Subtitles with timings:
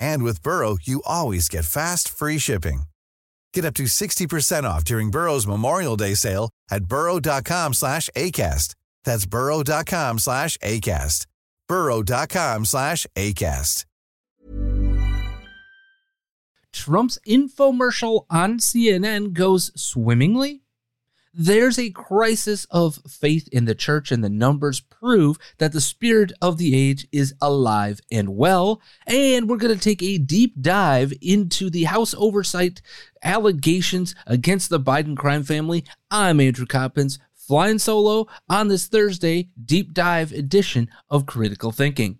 [0.00, 2.82] And with Burrow, you always get fast, free shipping.
[3.52, 8.74] Get up to 60% off during Burrow's Memorial Day sale at burrow.com slash ACAST.
[9.04, 11.26] That's burrow.com slash ACAST.
[11.68, 13.84] burrow.com slash ACAST.
[16.72, 20.62] Trump's infomercial on CNN goes swimmingly?
[21.32, 26.32] There's a crisis of faith in the church, and the numbers prove that the spirit
[26.42, 28.82] of the age is alive and well.
[29.06, 32.82] And we're going to take a deep dive into the House oversight
[33.22, 35.84] allegations against the Biden crime family.
[36.10, 42.18] I'm Andrew Coppins, flying solo on this Thursday deep dive edition of Critical Thinking.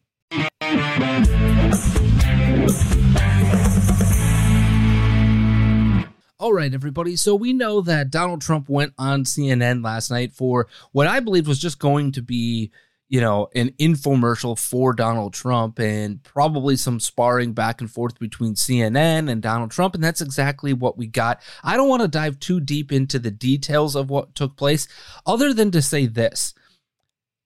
[6.41, 7.16] All right, everybody.
[7.16, 11.46] So we know that Donald Trump went on CNN last night for what I believe
[11.46, 12.73] was just going to be,
[13.11, 18.55] you know, an infomercial for Donald Trump and probably some sparring back and forth between
[18.55, 19.95] CNN and Donald Trump.
[19.95, 21.42] And that's exactly what we got.
[21.62, 24.89] I don't want to dive too deep into the details of what took place,
[25.27, 26.55] other than to say this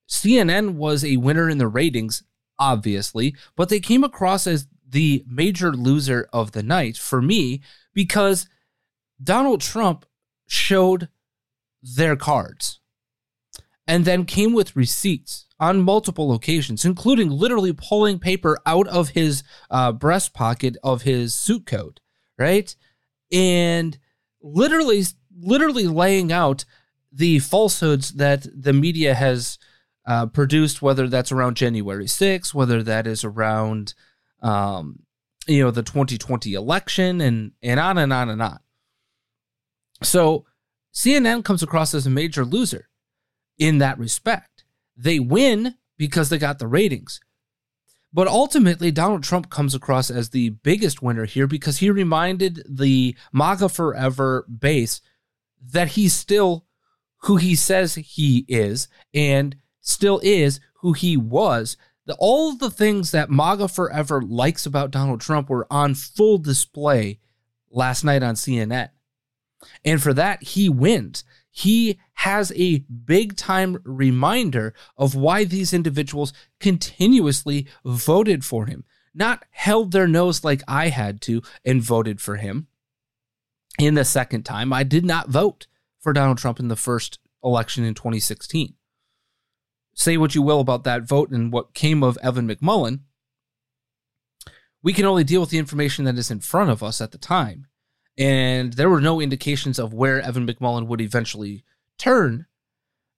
[0.09, 2.23] CNN was a winner in the ratings,
[2.57, 7.61] obviously, but they came across as the major loser of the night for me
[7.93, 8.47] because
[9.21, 10.05] Donald Trump
[10.47, 11.09] showed
[11.81, 12.79] their cards
[13.87, 19.43] and then came with receipts on multiple occasions, including literally pulling paper out of his
[19.69, 21.99] uh, breast pocket of his suit coat,
[22.37, 22.75] right?
[23.31, 23.97] And
[24.41, 25.03] literally,
[25.37, 26.65] literally laying out
[27.11, 29.57] the falsehoods that the media has
[30.05, 33.93] uh, produced, whether that's around January 6th, whether that is around,
[34.41, 34.99] um,
[35.47, 38.59] you know, the 2020 election, and and on and on and on.
[40.03, 40.45] So
[40.93, 42.89] CNN comes across as a major loser
[43.57, 44.65] in that respect.
[44.95, 47.19] They win because they got the ratings.
[48.13, 53.15] But ultimately, Donald Trump comes across as the biggest winner here because he reminded the
[53.33, 55.01] MAGA Forever base
[55.61, 56.65] that he's still
[57.23, 61.75] who he says he is and still is who he was.
[62.05, 67.19] The, all the things that MAGA Forever likes about Donald Trump were on full display
[67.69, 68.91] last night on CNN.
[69.83, 71.23] And for that, he wins.
[71.51, 78.83] He has a big time reminder of why these individuals continuously voted for him,
[79.13, 82.67] not held their nose like I had to and voted for him.
[83.79, 85.67] In the second time, I did not vote
[85.99, 88.73] for Donald Trump in the first election in 2016.
[89.93, 92.99] Say what you will about that vote and what came of Evan McMullin.
[94.83, 97.17] We can only deal with the information that is in front of us at the
[97.17, 97.67] time
[98.17, 101.63] and there were no indications of where Evan McMullin would eventually
[101.97, 102.45] turn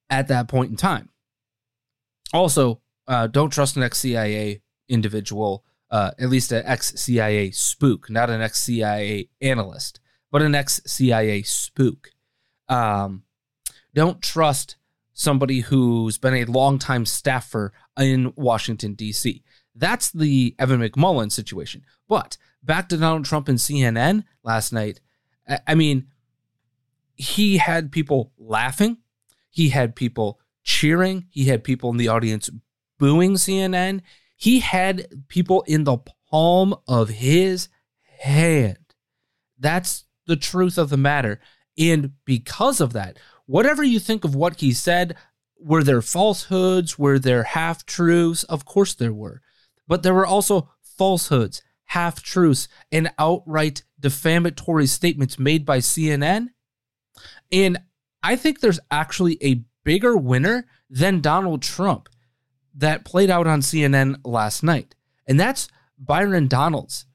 [0.09, 1.09] at that point in time.
[2.33, 8.09] Also, uh, don't trust an ex CIA individual, uh, at least an ex CIA spook,
[8.09, 9.99] not an ex CIA analyst,
[10.31, 12.11] but an ex CIA spook.
[12.67, 13.23] Um,
[13.93, 14.75] don't trust
[15.13, 19.43] somebody who's been a longtime staffer in Washington, D.C.
[19.73, 21.83] That's the Evan McMullin situation.
[22.07, 24.99] But back to Donald Trump and CNN last night.
[25.65, 26.07] I mean,
[27.15, 28.97] he had people laughing,
[29.49, 32.49] he had people cheering, he had people in the audience
[32.99, 34.01] booing CNN.
[34.35, 35.97] He had people in the
[36.29, 37.69] palm of his
[38.19, 38.77] hand.
[39.57, 41.39] That's the truth of the matter.
[41.77, 45.15] And because of that, whatever you think of what he said,
[45.59, 46.99] were there falsehoods?
[46.99, 48.43] Were there half truths?
[48.43, 49.41] Of course there were.
[49.87, 56.47] but there were also falsehoods, half truths, and outright defamatory statements made by CNN.
[57.51, 57.79] And
[58.21, 62.09] I think there's actually a bigger winner than Donald Trump
[62.75, 64.95] that played out on CNN last night.
[65.27, 65.67] And that's
[65.97, 67.05] Byron Donalds.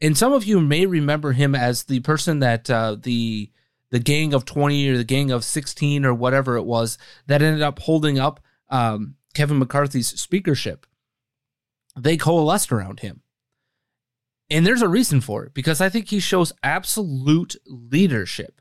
[0.00, 3.50] And some of you may remember him as the person that uh, the
[3.90, 7.60] the gang of 20 or the gang of 16 or whatever it was that ended
[7.60, 10.86] up holding up um, Kevin McCarthy's speakership.
[11.98, 13.22] They coalesced around him.
[14.50, 18.60] And there's a reason for it because I think he shows absolute leadership.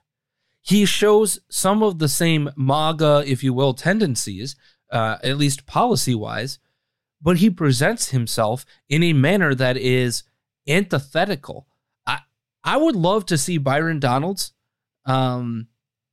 [0.62, 4.56] He shows some of the same MAGA, if you will, tendencies,
[4.92, 6.60] uh, at least policy wise,
[7.22, 10.24] but he presents himself in a manner that is
[10.68, 11.68] antithetical.
[12.06, 12.20] I,
[12.64, 14.54] I would love to see Byron Donalds
[15.06, 15.68] um,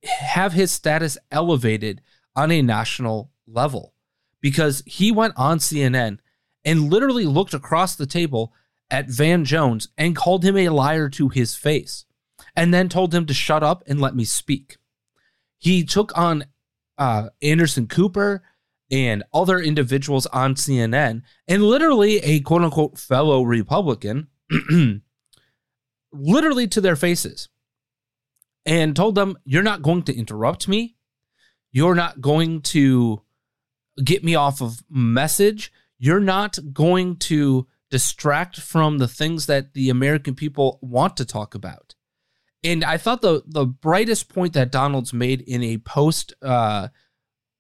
[0.05, 2.00] have his status elevated
[2.34, 3.93] on a national level
[4.40, 6.19] because he went on CNN
[6.64, 8.52] and literally looked across the table
[8.91, 12.05] at Van Jones and called him a liar to his face
[12.55, 14.77] and then told him to shut up and let me speak.
[15.59, 16.44] He took on
[16.99, 18.43] uh, Anderson Cooper
[18.91, 24.29] and other individuals on CNN and literally a quote unquote fellow Republican,
[26.12, 27.49] literally to their faces,
[28.65, 30.97] and told them, You're not going to interrupt me.
[31.73, 33.23] You're not going to
[34.03, 35.73] get me off of message.
[35.99, 41.55] You're not going to distract from the things that the American people want to talk
[41.55, 41.94] about.
[42.65, 46.88] And I thought the the brightest point that Donalds made in a post uh,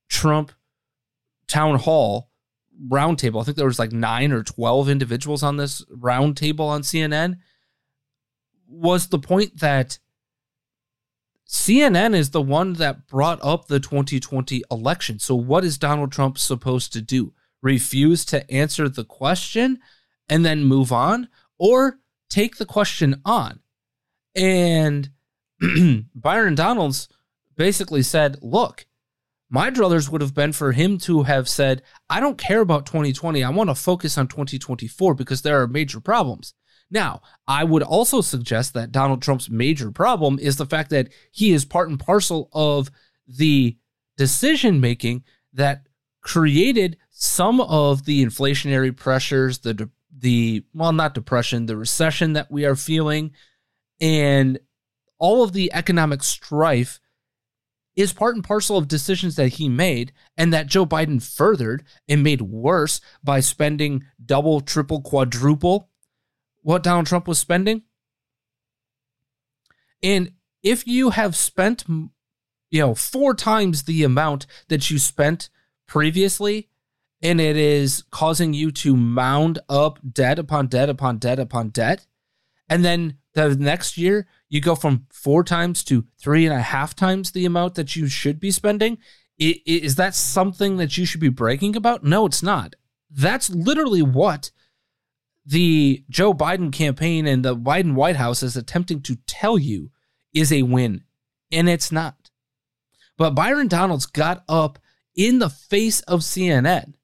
[0.08, 0.52] Trump
[1.46, 2.30] town hall
[2.88, 7.36] roundtable, I think there was like nine or twelve individuals on this roundtable on CNN,
[8.66, 9.98] was the point that
[11.48, 15.18] CNN is the one that brought up the 2020 election.
[15.18, 17.32] So what is Donald Trump supposed to do?
[17.62, 19.78] Refuse to answer the question?
[20.28, 21.28] And then move on
[21.58, 23.60] or take the question on.
[24.34, 25.10] And
[26.14, 27.08] Byron Donalds
[27.56, 28.86] basically said, look,
[29.48, 33.42] my druthers would have been for him to have said, I don't care about 2020.
[33.42, 36.54] I want to focus on 2024 because there are major problems.
[36.90, 41.52] Now, I would also suggest that Donald Trump's major problem is the fact that he
[41.52, 42.90] is part and parcel of
[43.26, 43.76] the
[44.16, 45.86] decision making that
[46.22, 52.64] created some of the inflationary pressures, the the well not depression the recession that we
[52.64, 53.32] are feeling
[54.00, 54.58] and
[55.18, 57.00] all of the economic strife
[57.96, 62.22] is part and parcel of decisions that he made and that Joe Biden furthered and
[62.22, 65.88] made worse by spending double, triple, quadruple
[66.62, 67.82] what Donald Trump was spending.
[70.02, 70.32] And
[70.62, 75.48] if you have spent you know four times the amount that you spent
[75.86, 76.68] previously
[77.22, 82.06] and it is causing you to mound up debt upon debt upon debt upon debt.
[82.68, 86.94] And then the next year, you go from four times to three and a half
[86.94, 88.98] times the amount that you should be spending.
[89.38, 92.02] Is that something that you should be bragging about?
[92.04, 92.74] No, it's not.
[93.10, 94.50] That's literally what
[95.44, 99.90] the Joe Biden campaign and the Biden White House is attempting to tell you
[100.34, 101.04] is a win,
[101.52, 102.30] and it's not.
[103.16, 104.78] But Byron Donalds got up
[105.14, 106.94] in the face of CNN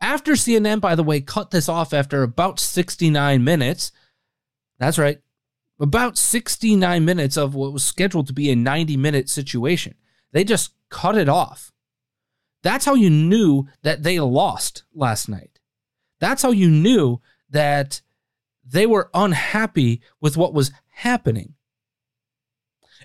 [0.00, 3.92] after CNN, by the way, cut this off after about 69 minutes.
[4.78, 5.20] That's right.
[5.78, 9.94] About 69 minutes of what was scheduled to be a 90 minute situation.
[10.32, 11.72] They just cut it off.
[12.62, 15.58] That's how you knew that they lost last night.
[16.18, 18.02] That's how you knew that
[18.64, 21.54] they were unhappy with what was happening.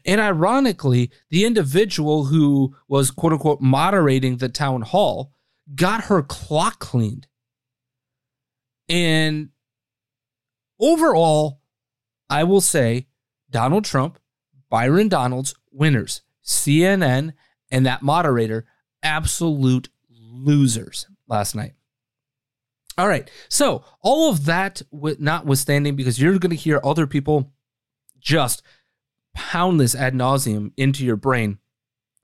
[0.06, 5.32] And ironically, the individual who was quote unquote moderating the town hall
[5.74, 7.28] got her clock cleaned.
[8.88, 9.50] And
[10.80, 11.62] overall,
[12.30, 13.08] I will say
[13.50, 14.20] Donald Trump,
[14.70, 16.22] Byron Donalds, winners.
[16.44, 17.34] CNN
[17.72, 18.66] and that moderator,
[19.02, 21.74] absolute losers last night.
[22.98, 23.30] All right.
[23.50, 27.52] So, all of that notwithstanding, because you're going to hear other people
[28.20, 28.62] just
[29.34, 31.58] pound this ad nauseum into your brain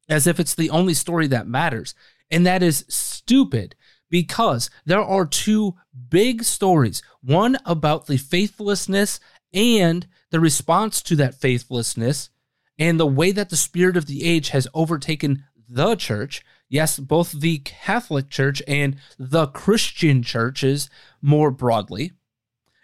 [0.08, 1.94] as if it's the only story that matters.
[2.32, 3.76] And that is stupid
[4.10, 5.76] because there are two
[6.10, 9.20] big stories one about the faithlessness
[9.54, 12.30] and the response to that faithlessness
[12.80, 16.44] and the way that the spirit of the age has overtaken the church.
[16.68, 20.90] Yes, both the Catholic Church and the Christian churches
[21.22, 22.14] more broadly.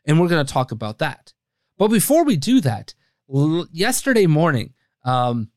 [0.05, 1.33] And we're going to talk about that.
[1.77, 2.93] But before we do that,
[3.33, 4.73] l- yesterday morning,
[5.03, 5.49] um,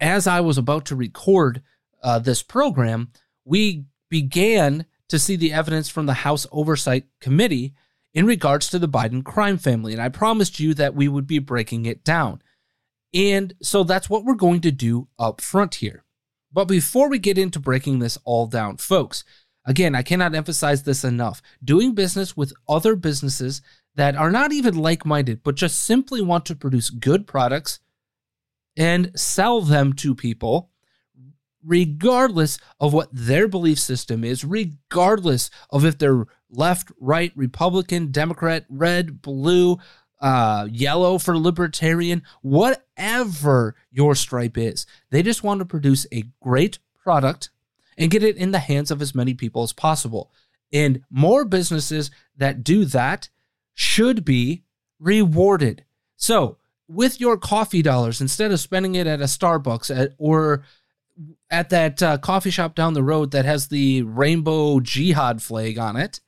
[0.00, 1.62] as I was about to record
[2.02, 3.10] uh, this program,
[3.44, 7.74] we began to see the evidence from the House Oversight Committee
[8.14, 9.92] in regards to the Biden crime family.
[9.92, 12.42] And I promised you that we would be breaking it down.
[13.14, 16.04] And so that's what we're going to do up front here.
[16.52, 19.24] But before we get into breaking this all down, folks,
[19.64, 21.40] again, I cannot emphasize this enough.
[21.64, 23.62] Doing business with other businesses
[23.94, 27.80] that are not even like minded, but just simply want to produce good products
[28.76, 30.70] and sell them to people,
[31.64, 38.64] regardless of what their belief system is, regardless of if they're left, right, Republican, Democrat,
[38.68, 39.78] red, blue,
[40.20, 44.86] uh, yellow for libertarian, whatever your stripe is.
[45.10, 47.50] They just want to produce a great product
[47.98, 50.30] and get it in the hands of as many people as possible.
[50.72, 53.28] And more businesses that do that
[53.74, 54.62] should be
[54.98, 55.84] rewarded.
[56.16, 60.64] So, with your coffee dollars, instead of spending it at a Starbucks at, or
[61.52, 65.96] at that uh, coffee shop down the road that has the rainbow jihad flag on
[65.96, 66.20] it,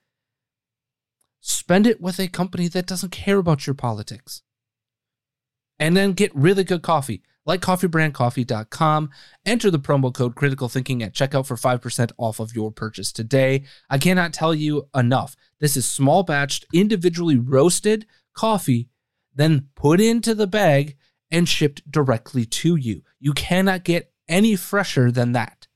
[1.40, 4.42] spend it with a company that doesn't care about your politics.
[5.78, 9.10] And then get really good coffee, like coffeebrandcoffee.com.
[9.44, 13.64] Enter the promo code critical thinking at checkout for 5% off of your purchase today.
[13.88, 15.36] I cannot tell you enough.
[15.58, 18.88] This is small batched, individually roasted coffee,
[19.34, 20.96] then put into the bag
[21.30, 23.02] and shipped directly to you.
[23.18, 25.66] You cannot get any fresher than that.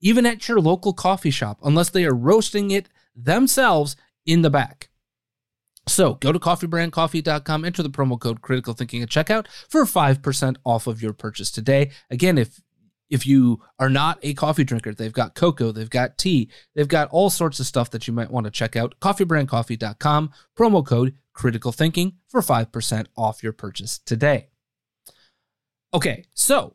[0.00, 3.96] Even at your local coffee shop, unless they are roasting it themselves
[4.26, 4.88] in the back.
[5.86, 10.86] So go to coffeebrandcoffee.com, enter the promo code critical thinking at checkout for 5% off
[10.86, 11.90] of your purchase today.
[12.10, 12.60] Again, if
[13.10, 17.10] if you are not a coffee drinker, they've got cocoa, they've got tea, they've got
[17.10, 18.98] all sorts of stuff that you might want to check out.
[19.00, 24.48] Coffeebrandcoffee.com, promo code critical thinking for 5% off your purchase today.
[25.92, 26.74] Okay, so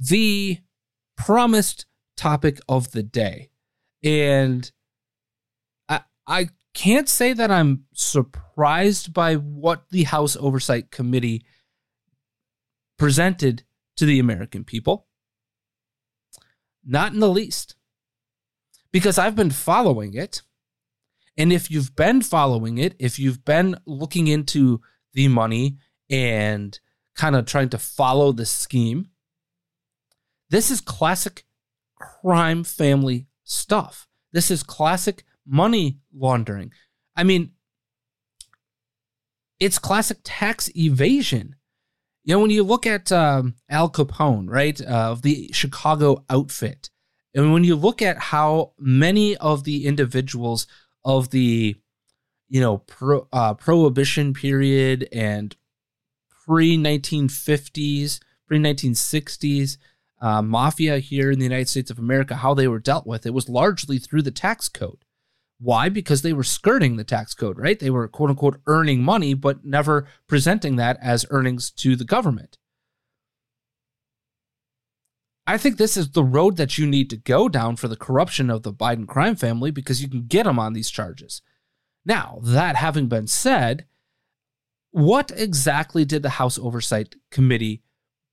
[0.00, 0.58] the
[1.16, 3.50] promised topic of the day.
[4.02, 4.70] And
[5.88, 11.44] I I can't say that I'm surprised by what the House Oversight Committee
[12.98, 13.64] presented
[13.96, 15.06] to the American people.
[16.84, 17.76] Not in the least.
[18.92, 20.42] Because I've been following it.
[21.36, 24.80] And if you've been following it, if you've been looking into
[25.14, 25.76] the money
[26.08, 26.78] and
[27.14, 29.10] kind of trying to follow the scheme,
[30.50, 31.44] this is classic
[31.96, 34.06] crime family stuff.
[34.32, 36.72] This is classic money laundering.
[37.16, 37.52] I mean,
[39.58, 41.56] it's classic tax evasion.
[42.24, 46.90] You know, when you look at um, Al Capone, right, uh, of the Chicago outfit,
[47.34, 50.66] and when you look at how many of the individuals
[51.04, 51.76] of the,
[52.48, 55.56] you know, pro, uh, prohibition period and
[56.44, 59.76] pre 1950s, pre 1960s,
[60.20, 63.34] uh, mafia here in the United States of America, how they were dealt with, it
[63.34, 65.04] was largely through the tax code.
[65.58, 65.88] Why?
[65.88, 67.78] Because they were skirting the tax code, right?
[67.78, 72.56] They were quote unquote earning money, but never presenting that as earnings to the government.
[75.46, 78.50] I think this is the road that you need to go down for the corruption
[78.50, 81.42] of the Biden crime family because you can get them on these charges.
[82.06, 83.86] Now, that having been said,
[84.92, 87.82] what exactly did the House Oversight Committee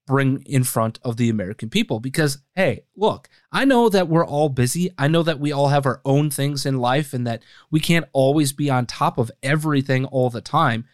[0.08, 2.00] bring in front of the American people.
[2.00, 4.90] Because, hey, look, I know that we're all busy.
[4.98, 8.06] I know that we all have our own things in life and that we can't
[8.12, 10.86] always be on top of everything all the time.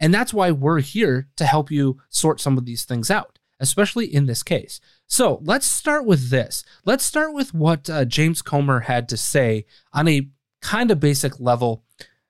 [0.00, 4.12] And that's why we're here to help you sort some of these things out, especially
[4.12, 4.80] in this case.
[5.06, 6.64] So let's start with this.
[6.84, 10.28] Let's start with what uh, James Comer had to say on a
[10.62, 11.84] kind of basic level.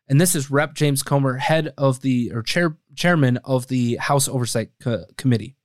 [0.08, 0.74] And this is Rep.
[0.74, 5.56] James Comer, head of the or chair, chairman of the House Oversight Co- Committee.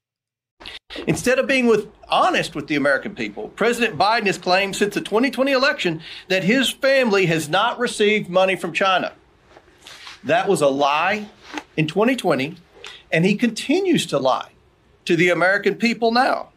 [1.06, 5.02] Instead of being with, honest with the American people, President Biden has claimed since the
[5.02, 9.14] 2020 election that his family has not received money from China.
[10.24, 11.30] That was a lie
[11.76, 12.56] in 2020,
[13.12, 14.52] and he continues to lie
[15.06, 16.50] to the American people now.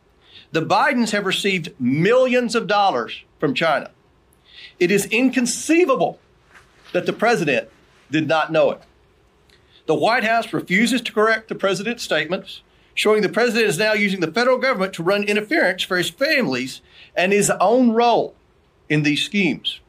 [0.53, 3.91] The Bidens have received millions of dollars from China.
[4.79, 6.19] It is inconceivable
[6.93, 7.69] that the president
[8.11, 8.83] did not know it.
[9.87, 12.63] The White House refuses to correct the president's statements
[12.95, 16.81] showing the president is now using the federal government to run interference for his families
[17.15, 18.35] and his own role
[18.89, 19.81] in these schemes.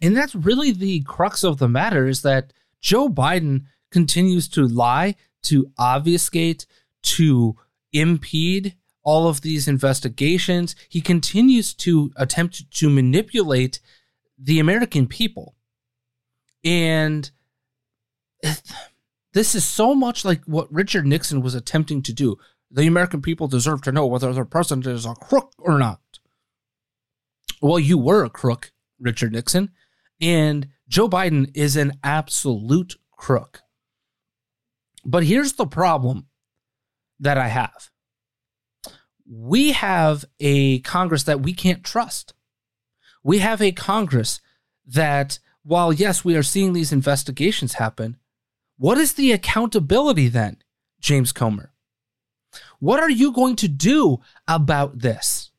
[0.00, 5.16] And that's really the crux of the matter is that Joe Biden continues to lie,
[5.44, 6.66] to obfuscate,
[7.02, 7.56] to
[7.92, 10.74] impede all of these investigations.
[10.88, 13.80] He continues to attempt to manipulate
[14.38, 15.54] the American people.
[16.64, 17.30] And
[19.34, 22.36] this is so much like what Richard Nixon was attempting to do.
[22.70, 26.00] The American people deserve to know whether their president is a crook or not.
[27.60, 29.72] Well, you were a crook, Richard Nixon,
[30.20, 33.62] and Joe Biden is an absolute crook.
[35.04, 36.26] But here's the problem
[37.20, 37.90] that I have
[39.26, 42.34] we have a Congress that we can't trust.
[43.22, 44.40] We have a Congress
[44.86, 48.18] that, while yes, we are seeing these investigations happen,
[48.76, 50.58] what is the accountability then,
[51.00, 51.72] James Comer?
[52.78, 55.50] What are you going to do about this?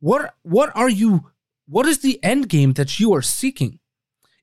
[0.00, 1.30] What what are you
[1.66, 3.78] what is the end game that you are seeking?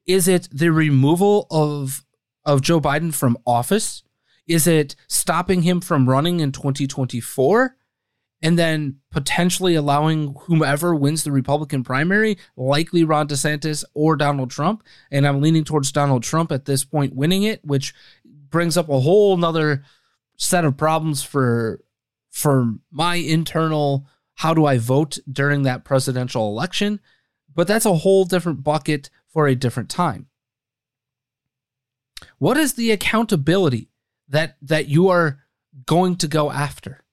[0.06, 2.04] Is it the removal of
[2.44, 4.04] of Joe Biden from office?
[4.48, 7.76] Is it stopping him from running in 2024?
[8.44, 14.84] And then potentially allowing whomever wins the Republican primary, likely Ron DeSantis or Donald Trump.
[15.12, 17.94] And I'm leaning towards Donald Trump at this point winning it, which
[18.26, 19.84] brings up a whole nother
[20.38, 21.84] set of problems for
[22.32, 27.00] for my internal how do I vote during that presidential election.
[27.54, 30.28] But that's a whole different bucket for a different time.
[32.40, 33.92] What is the accountability
[34.30, 35.40] that that you are
[35.86, 37.04] going to go after?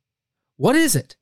[0.56, 1.16] What is it?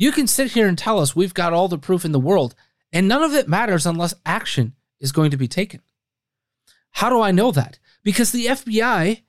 [0.00, 2.54] You can sit here and tell us we've got all the proof in the world,
[2.90, 5.82] and none of it matters unless action is going to be taken.
[6.92, 7.78] How do I know that?
[8.02, 9.20] Because the FBI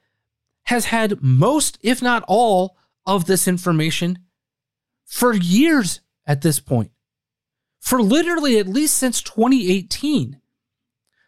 [0.64, 4.20] has had most, if not all, of this information
[5.04, 6.92] for years at this point.
[7.82, 10.40] For literally at least since 2018.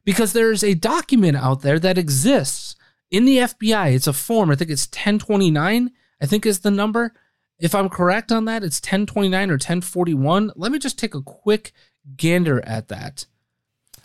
[0.06, 2.78] Because there's a document out there that exists
[3.12, 3.94] in the FBI.
[3.94, 7.14] It's a form, I think it's 1029, I think is the number.
[7.60, 10.52] If I'm correct on that, it's 1029 or 1041.
[10.56, 11.72] Let me just take a quick
[12.18, 13.26] gander at that.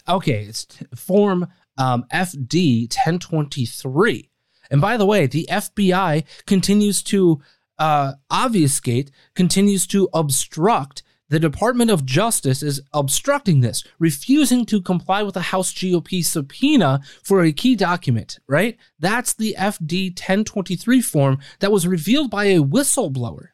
[0.08, 4.30] Okay, it's form um, FD 1023.
[4.70, 7.40] And by the way, the FBI continues to
[7.78, 11.02] uh, obfuscate, continues to obstruct.
[11.30, 17.00] The Department of Justice is obstructing this, refusing to comply with a House GOP subpoena
[17.22, 18.78] for a key document, right?
[18.98, 23.48] That's the FD 1023 form that was revealed by a whistleblower.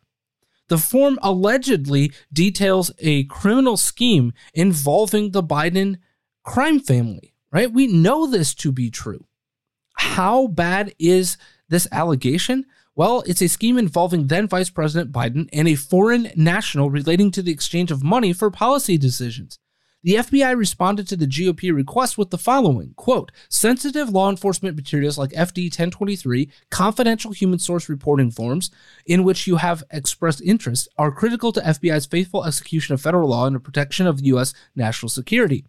[0.69, 5.99] The form allegedly details a criminal scheme involving the Biden
[6.45, 7.73] crime family, right?
[7.73, 9.27] We know this to be true.
[9.95, 11.37] How bad is
[11.69, 12.67] this allegation?
[12.97, 17.43] Well, it's a scheme involving then Vice President Biden and a foreign national relating to
[17.43, 19.59] the exchange of money for policy decisions.
[20.05, 25.19] The FBI responded to the GOP request with the following quote, sensitive law enforcement materials
[25.19, 28.71] like FD 1023, confidential human source reporting forms
[29.07, 33.47] in which you have expressed interest are critical to FBI's faithful execution of federal law
[33.47, 34.55] and the protection of U.S.
[34.77, 35.65] national security.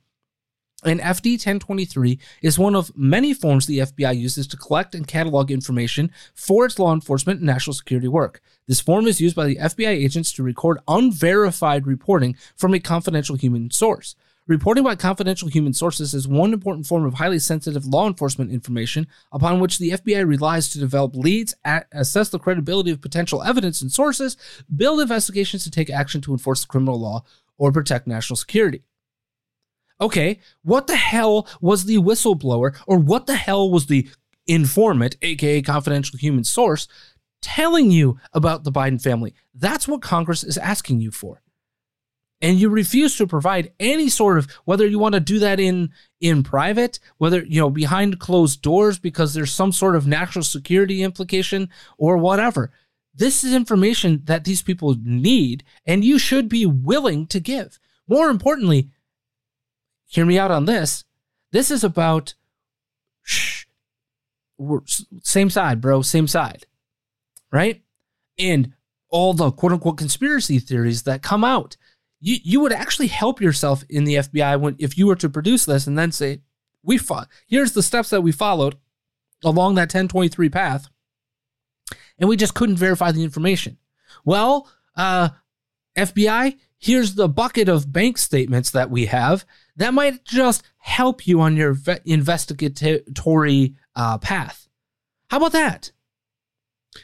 [0.85, 5.49] And FD 1023 is one of many forms the FBI uses to collect and catalog
[5.49, 8.39] information for its law enforcement and national security work.
[8.67, 13.35] This form is used by the FBI agents to record unverified reporting from a confidential
[13.35, 14.15] human source.
[14.45, 19.07] Reporting by confidential human sources is one important form of highly sensitive law enforcement information
[19.31, 21.55] upon which the FBI relies to develop leads,
[21.93, 24.37] assess the credibility of potential evidence and sources,
[24.75, 27.23] build investigations to take action to enforce criminal law,
[27.57, 28.83] or protect national security.
[29.99, 34.07] Okay, what the hell was the whistleblower, or what the hell was the
[34.45, 36.87] informant, aka confidential human source,
[37.41, 39.33] telling you about the Biden family?
[39.53, 41.41] That's what Congress is asking you for.
[42.41, 45.91] And you refuse to provide any sort of whether you want to do that in
[46.19, 51.01] in private, whether you know behind closed doors because there's some sort of national security
[51.01, 52.71] implication or whatever.
[53.13, 57.79] This is information that these people need and you should be willing to give.
[58.07, 58.89] More importantly,
[60.05, 61.03] hear me out on this.
[61.51, 62.33] This is about
[63.21, 63.65] shh,
[65.21, 66.65] same side, bro, same side,
[67.51, 67.81] right?
[68.37, 68.73] And
[69.09, 71.77] all the quote unquote conspiracy theories that come out.
[72.19, 75.65] You, you would actually help yourself in the FBI when if you were to produce
[75.65, 76.41] this and then say,
[76.83, 78.75] we fought, here's the steps that we followed
[79.43, 80.87] along that 1023 path,
[82.17, 83.77] and we just couldn't verify the information.
[84.23, 85.29] Well, uh,
[85.97, 91.41] FBI, here's the bucket of bank statements that we have that might just help you
[91.41, 94.67] on your investigatory uh, path.
[95.29, 95.91] How about that?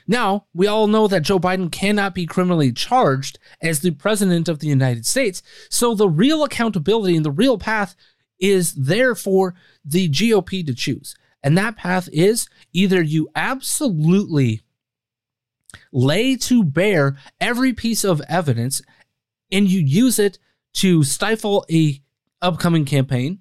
[0.08, 4.60] Now, we all know that Joe Biden cannot be criminally charged as the president of
[4.60, 5.44] the United States.
[5.70, 7.96] So the real accountability and the real path
[8.40, 9.54] is there for
[9.84, 11.16] the GOP to choose.
[11.44, 14.62] And that path is either you absolutely
[15.92, 18.82] lay to bear every piece of evidence
[19.52, 20.38] and you use it
[20.74, 22.02] to stifle a
[22.42, 23.40] upcoming campaign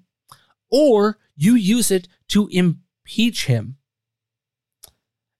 [0.69, 3.77] or you use it to impeach him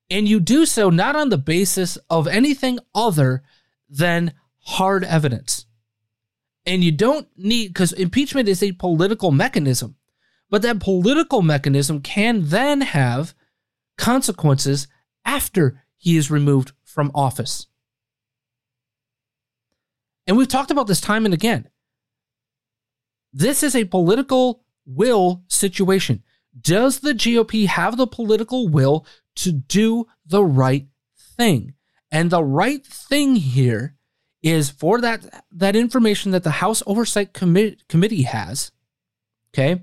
[0.10, 3.44] and you do so not on the basis of anything other
[3.90, 5.66] than hard evidence
[6.66, 9.96] and you don't need because impeachment is a political mechanism
[10.52, 13.34] but that political mechanism can then have
[13.98, 14.88] consequences
[15.24, 17.68] after he is removed from office.
[20.28, 21.70] And we've talked about this time and again.
[23.34, 26.24] This is a political will situation.
[26.60, 30.88] Does the GOP have the political will to do the right
[31.38, 31.74] thing?
[32.12, 33.96] And the right thing here
[34.44, 38.72] is for that that information that the House Oversight Commi- Committee has,
[39.54, 39.82] okay,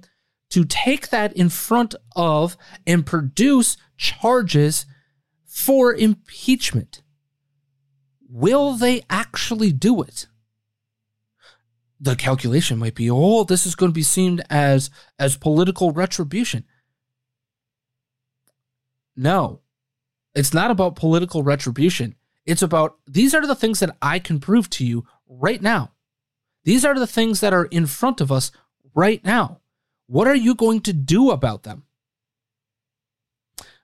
[0.50, 2.56] to take that in front of
[2.87, 4.84] and produce charges
[5.46, 7.02] for impeachment.
[8.28, 10.26] Will they actually do it?
[12.00, 16.64] The calculation might be, oh, this is going to be seen as as political retribution.
[19.16, 19.61] No,
[20.34, 22.14] it's not about political retribution.
[22.46, 25.92] It's about these are the things that I can prove to you right now.
[26.64, 28.52] These are the things that are in front of us
[28.94, 29.61] right now.
[30.06, 31.84] What are you going to do about them?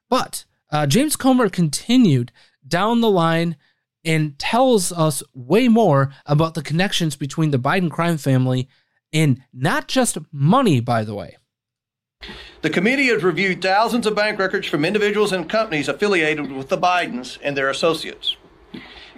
[0.09, 2.31] But uh, James Comer continued
[2.66, 3.57] down the line
[4.05, 8.69] and tells us way more about the connections between the Biden crime family
[9.12, 11.37] and not just money, by the way.
[12.62, 16.79] The committee has reviewed thousands of bank records from individuals and companies affiliated with the
[16.79, 18.37] Bidens and their associates.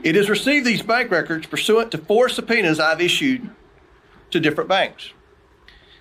[0.03, 3.51] It has received these bank records pursuant to four subpoenas I've issued
[4.31, 5.13] to different banks.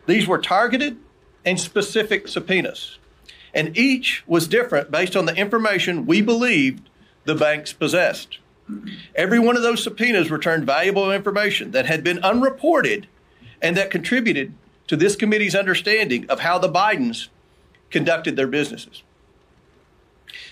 [0.08, 0.98] These were targeted
[1.46, 2.98] and specific subpoenas,
[3.54, 6.90] and each was different based on the information we believed
[7.24, 8.40] the banks possessed.
[9.16, 13.08] Every one of those subpoenas returned valuable information that had been unreported
[13.62, 14.54] and that contributed
[14.88, 17.30] to this committee's understanding of how the Bidens
[17.90, 19.04] conducted their businesses.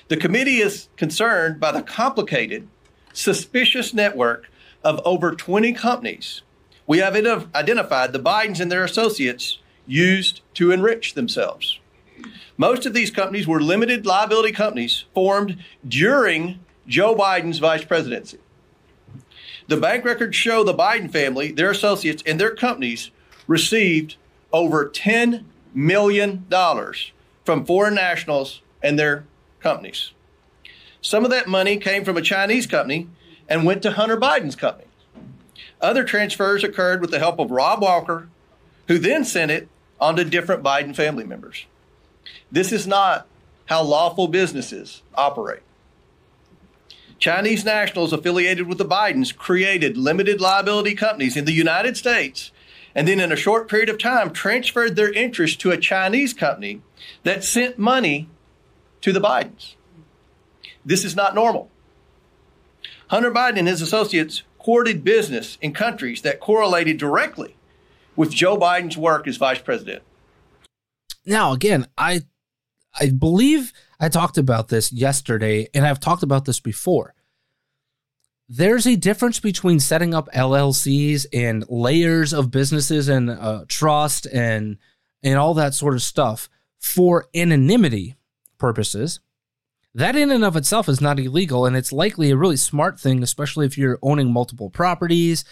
[0.08, 2.68] The committee is concerned by the complicated,
[3.14, 4.50] suspicious network
[4.84, 6.42] of over 20 companies
[6.86, 7.16] we have
[7.56, 11.80] identified the Bidens and their associates used to enrich themselves.
[12.58, 18.40] Most of these companies were limited liability companies formed during Joe Biden's vice presidency.
[19.68, 23.12] The bank records show the Biden family, their associates, and their companies
[23.48, 24.18] received
[24.52, 26.46] over $10 million
[27.46, 29.26] from foreign nationals and their
[29.62, 30.12] companies.
[31.02, 33.08] Some of that money came from a Chinese company
[33.48, 34.88] and went to Hunter Biden's company.
[35.82, 38.30] Other transfers occurred with the help of Rob Walker,
[38.88, 39.68] who then sent it
[40.00, 41.66] on to different Biden family members.
[42.52, 43.28] This is not
[43.66, 45.62] how lawful businesses operate.
[47.24, 52.52] Chinese nationals affiliated with the Bidens created limited liability companies in the United States
[52.94, 56.82] and then in a short period of time transferred their interest to a Chinese company
[57.24, 58.28] that sent money
[59.00, 59.76] to the Bidens.
[60.84, 61.72] This is not normal.
[63.08, 67.56] Hunter Biden and his associates courted business in countries that correlated directly
[68.18, 70.04] with Joe Biden's work as vice president.
[71.26, 72.24] Now, again, I
[73.00, 73.72] I believe
[74.04, 77.16] I talked about this yesterday, and I've talked about this before.
[78.50, 84.78] There's a difference between setting up LLCs and layers of businesses and uh, trust and
[85.24, 88.18] and all that sort of stuff for anonymity
[88.58, 89.22] purposes.
[89.96, 93.24] That in and of itself is not illegal, and it's likely a really smart thing,
[93.24, 95.46] especially if you're owning multiple properties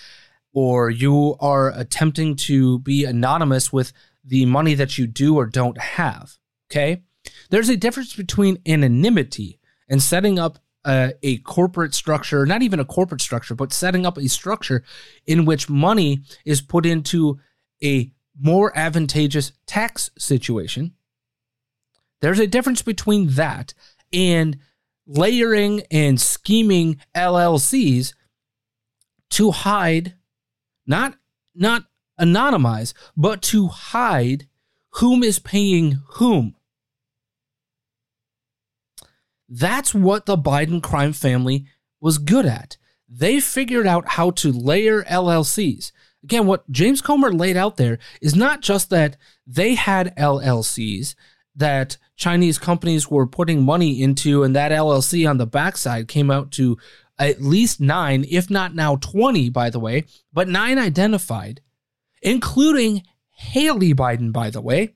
[0.51, 3.93] or you are attempting to be anonymous with
[4.25, 6.37] the money that you do or don't have.
[6.69, 7.03] Okay.
[7.51, 9.59] There's a difference between anonymity
[9.89, 14.17] and setting up a, a, corporate structure, not even a corporate structure, but setting up
[14.17, 14.83] a structure
[15.27, 17.39] in which money is put into
[17.83, 20.93] a more advantageous tax situation.
[22.21, 23.73] There's a difference between that
[24.13, 24.57] and
[25.05, 28.13] layering and scheming LLCs
[29.31, 30.15] to hide,
[30.87, 31.15] not
[31.53, 31.83] not
[32.19, 34.47] anonymize, but to hide
[34.95, 36.55] whom is paying whom.
[39.53, 41.65] That's what the Biden crime family
[41.99, 42.77] was good at.
[43.09, 45.91] They figured out how to layer LLCs.
[46.23, 51.15] Again, what James Comer laid out there is not just that they had LLCs
[51.53, 56.51] that Chinese companies were putting money into, and that LLC on the backside came out
[56.51, 56.77] to
[57.19, 61.59] at least nine, if not now 20, by the way, but nine identified,
[62.21, 64.95] including Hallie Biden, by the way.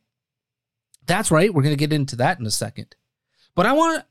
[1.05, 1.53] That's right.
[1.53, 2.95] We're going to get into that in a second.
[3.53, 4.05] But I want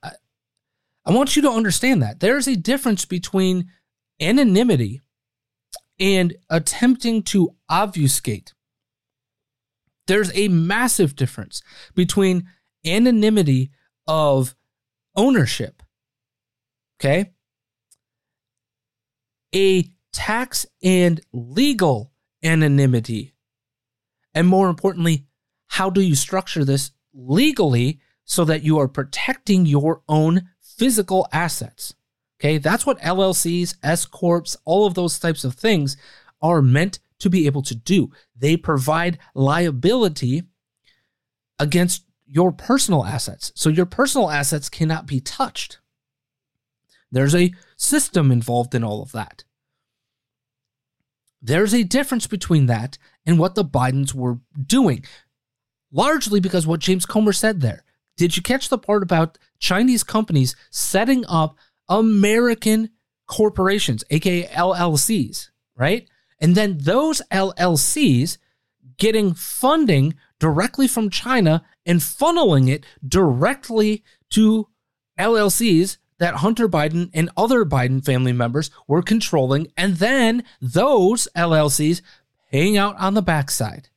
[1.06, 3.70] I want you to understand that there's a difference between
[4.20, 5.02] anonymity
[6.00, 8.54] and attempting to obfuscate.
[10.06, 11.62] There's a massive difference
[11.94, 12.48] between
[12.84, 13.70] anonymity
[14.06, 14.54] of
[15.16, 15.82] ownership,
[17.00, 17.32] okay?
[19.54, 22.12] A tax and legal
[22.42, 23.34] anonymity.
[24.34, 25.26] And more importantly,
[25.68, 31.94] how do you structure this legally so that you are protecting your own physical assets.
[32.40, 35.96] Okay, that's what LLCs, S corps, all of those types of things
[36.42, 38.10] are meant to be able to do.
[38.36, 40.42] They provide liability
[41.58, 43.52] against your personal assets.
[43.54, 45.78] So your personal assets cannot be touched.
[47.10, 49.44] There's a system involved in all of that.
[51.40, 55.04] There's a difference between that and what the Bidens were doing,
[55.92, 57.83] largely because what James Comer said there.
[58.16, 61.56] Did you catch the part about Chinese companies setting up
[61.88, 62.90] American
[63.26, 66.08] corporations, aka LLCs, right?
[66.40, 68.38] And then those LLCs
[68.96, 74.68] getting funding directly from China and funneling it directly to
[75.18, 82.02] LLCs that Hunter Biden and other Biden family members were controlling, and then those LLCs
[82.50, 83.88] paying out on the backside.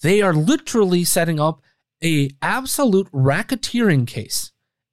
[0.00, 1.60] They are literally setting up
[2.02, 4.52] a absolute racketeering case,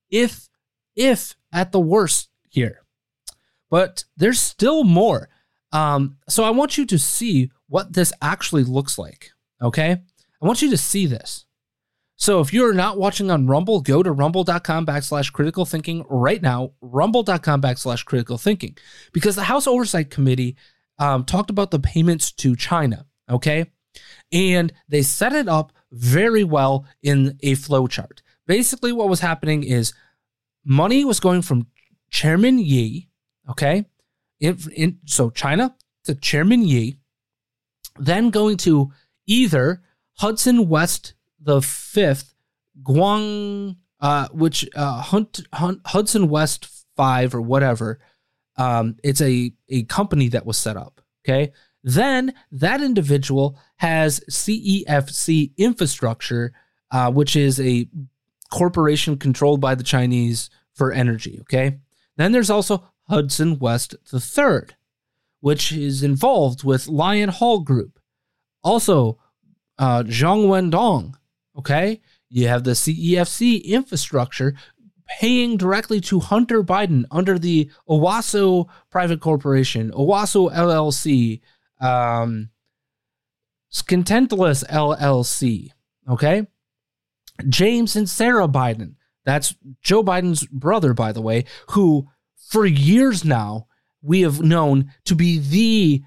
[0.09, 0.49] if
[0.95, 2.83] if at the worst here.
[3.69, 5.29] But there's still more.
[5.71, 9.31] Um, so I want you to see what this actually looks like.
[9.61, 11.45] Okay, I want you to see this.
[12.17, 16.71] So if you're not watching on Rumble, go to rumble.com backslash critical thinking right now,
[16.79, 18.77] rumble.com backslash critical thinking,
[19.11, 20.55] because the House Oversight Committee
[20.97, 23.05] um, talked about the payments to China.
[23.29, 23.65] Okay.
[24.31, 28.19] And they set it up very well in a flowchart.
[28.47, 29.93] Basically, what was happening is
[30.63, 31.67] money was going from
[32.09, 33.09] Chairman Yi,
[33.49, 33.85] okay,
[34.39, 36.97] in, in, so China to Chairman Yi,
[37.97, 38.91] then going to
[39.25, 39.81] either
[40.17, 42.33] Hudson West the fifth,
[42.81, 47.99] Guang, uh, which uh, Hunt, Hunt, Hudson West Five or whatever.
[48.57, 51.01] Um, it's a a company that was set up.
[51.23, 51.51] Okay,
[51.85, 56.51] then that individual has CEFC Infrastructure,
[56.89, 57.87] uh, which is a
[58.51, 61.37] corporation controlled by the Chinese for energy.
[61.41, 61.77] Okay.
[62.17, 64.75] Then there's also Hudson West III,
[65.41, 67.99] which is involved with Lion Hall Group.
[68.63, 69.19] Also,
[69.77, 71.13] uh, Zhang Wendong.
[71.55, 72.01] Okay.
[72.29, 74.55] You have the CEFC infrastructure
[75.19, 81.41] paying directly to Hunter Biden under the Owasco Private Corporation, Owasco LLC,
[81.79, 82.49] um,
[83.71, 85.69] Skaneateles LLC.
[86.09, 86.47] Okay.
[87.49, 88.95] James and Sarah Biden.
[89.25, 92.07] That's Joe Biden's brother, by the way, who
[92.37, 93.67] for years now
[94.01, 96.03] we have known to be the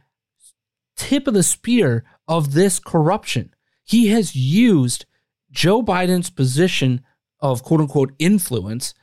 [0.96, 3.54] tip of the spear of this corruption.
[3.84, 5.04] He has used
[5.50, 7.02] Joe Biden's position
[7.40, 8.94] of quote unquote influence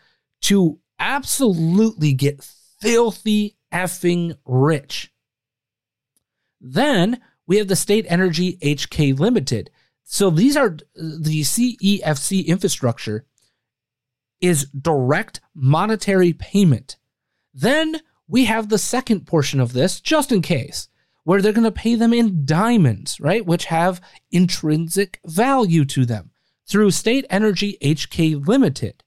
[0.42, 2.44] to absolutely get
[2.80, 5.12] filthy effing rich.
[6.68, 9.70] Then we have the State Energy HK Limited.
[10.04, 13.26] So these are the CEFC infrastructure
[14.42, 16.98] is direct monetary payment.
[17.54, 20.88] Then we have the second portion of this, just in case,
[21.24, 23.46] where they're going to pay them in diamonds, right?
[23.46, 24.02] Which have
[24.32, 26.32] intrinsic value to them
[26.68, 29.04] through State Energy HK Limited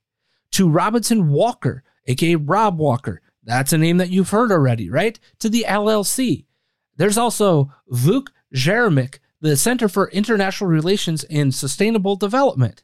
[0.53, 3.21] to Robinson Walker, aka Rob Walker.
[3.43, 5.19] That's a name that you've heard already, right?
[5.41, 6.45] To the LLC.
[6.99, 12.83] There's also Vuk Jeremic, the Center for International Relations and Sustainable Development,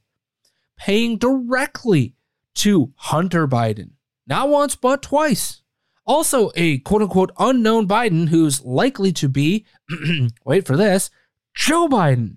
[0.78, 2.14] paying directly
[2.54, 3.90] to Hunter Biden.
[4.26, 5.60] Not once, but twice.
[6.06, 9.66] Also, a quote unquote unknown Biden who's likely to be,
[10.44, 11.10] wait for this,
[11.54, 12.36] Joe Biden.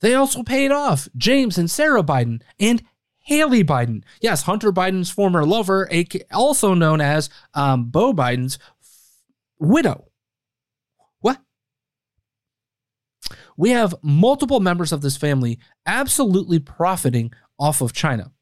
[0.00, 2.82] They also paid off James and Sarah Biden and
[3.26, 4.02] Hallie Biden.
[4.20, 5.88] Yes, Hunter Biden's former lover,
[6.32, 8.58] also known as um, Beau Biden's
[9.58, 10.08] widow.
[11.20, 11.40] What?
[13.56, 18.32] We have multiple members of this family absolutely profiting off of China.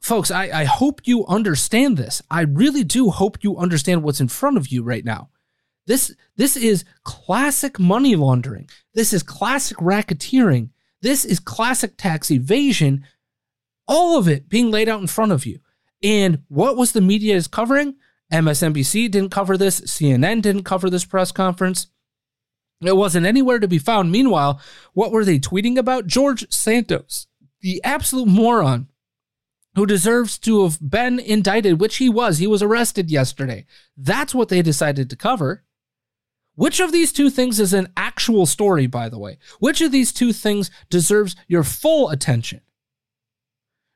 [0.00, 2.22] Folks, I, I hope you understand this.
[2.30, 5.30] I really do hope you understand what's in front of you right now.
[5.86, 8.68] This this is classic money laundering.
[8.94, 10.70] This is classic racketeering.
[11.00, 13.04] This is classic tax evasion.
[13.86, 15.60] All of it being laid out in front of you.
[16.02, 17.96] And what was the media is covering?
[18.32, 19.80] MSNBC didn't cover this.
[19.80, 21.88] CNN didn't cover this press conference.
[22.80, 24.12] It wasn't anywhere to be found.
[24.12, 24.60] Meanwhile,
[24.92, 26.06] what were they tweeting about?
[26.06, 27.26] George Santos,
[27.60, 28.88] the absolute moron
[29.74, 32.38] who deserves to have been indicted, which he was.
[32.38, 33.66] He was arrested yesterday.
[33.96, 35.64] That's what they decided to cover.
[36.54, 39.38] Which of these two things is an actual story, by the way?
[39.60, 42.62] Which of these two things deserves your full attention?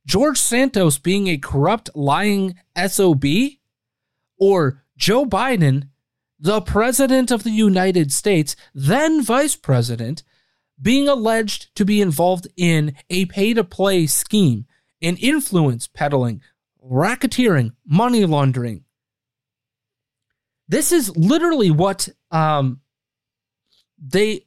[0.07, 3.25] George Santos being a corrupt, lying SOB?
[4.39, 5.89] Or Joe Biden,
[6.43, 10.25] the president of the United States, then vice president,
[10.81, 14.67] being alleged to be involved in a pay to play scheme,
[15.01, 16.43] in influence peddling,
[16.85, 18.83] racketeering, money laundering.
[20.67, 22.81] This is literally what um,
[23.97, 24.47] they.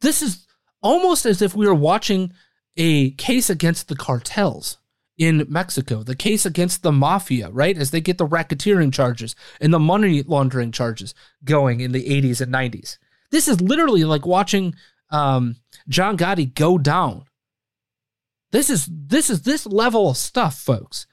[0.00, 0.48] This is
[0.82, 2.32] almost as if we were watching
[2.76, 4.79] a case against the cartels
[5.20, 7.76] in Mexico, the case against the mafia, right?
[7.76, 12.40] As they get the racketeering charges and the money laundering charges going in the 80s
[12.40, 12.96] and 90s.
[13.30, 14.74] This is literally like watching
[15.10, 15.56] um,
[15.86, 17.26] John Gotti go down.
[18.50, 21.06] This is this is this level of stuff, folks.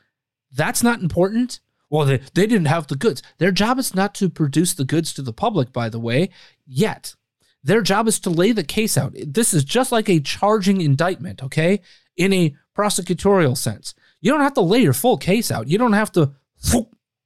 [0.54, 1.60] That's not important.
[1.90, 3.22] Well, they, they didn't have the goods.
[3.40, 6.30] Their job is not to produce the goods to the public, by the way,
[6.66, 7.14] yet.
[7.62, 9.14] Their job is to lay the case out.
[9.26, 11.82] This is just like a charging indictment, okay?
[12.16, 13.94] In a prosecutorial sense.
[14.22, 15.68] You don't have to lay your full case out.
[15.68, 16.34] You don't have to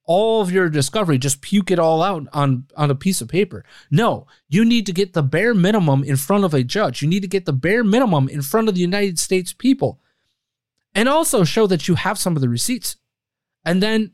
[0.06, 3.64] all of your discovery just puke it all out on on a piece of paper.
[3.90, 7.02] No, you need to get the bare minimum in front of a judge.
[7.02, 10.00] You need to get the bare minimum in front of the United States people.
[10.94, 12.98] And also show that you have some of the receipts.
[13.64, 14.12] And then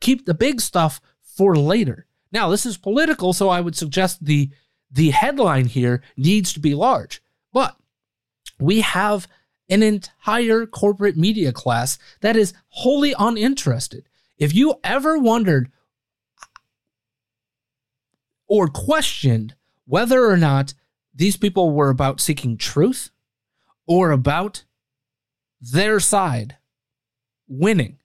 [0.00, 2.06] keep the big stuff for later.
[2.32, 4.50] Now, this is political, so I would suggest the
[4.90, 7.22] the headline here needs to be large.
[7.52, 7.76] But
[8.58, 9.28] we have
[9.72, 14.06] an entire corporate media class that is wholly uninterested.
[14.36, 15.72] If you ever wondered
[18.46, 19.54] or questioned
[19.86, 20.74] whether or not
[21.14, 23.10] these people were about seeking truth
[23.86, 24.64] or about
[25.60, 26.58] their side
[27.48, 27.98] winning,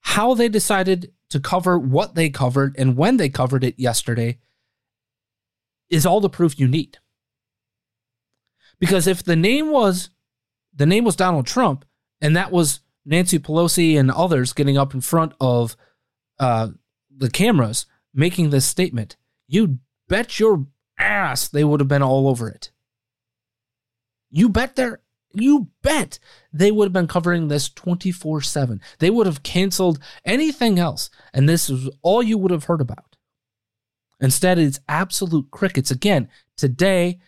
[0.00, 4.38] how they decided to cover what they covered and when they covered it yesterday
[5.90, 6.98] is all the proof you need.
[8.78, 10.10] Because if the name was
[10.76, 11.84] the name was Donald Trump,
[12.20, 15.76] and that was Nancy Pelosi and others getting up in front of
[16.38, 16.68] uh,
[17.10, 19.16] the cameras making this statement.
[19.48, 20.66] You bet your
[20.98, 22.70] ass they would have been all over it.
[24.30, 25.00] You bet their
[25.32, 26.18] you bet
[26.52, 28.80] they would have been covering this 24 7.
[28.98, 33.16] They would have canceled anything else, and this is all you would have heard about.
[34.20, 35.90] Instead, it's absolute crickets.
[35.90, 37.18] Again, today,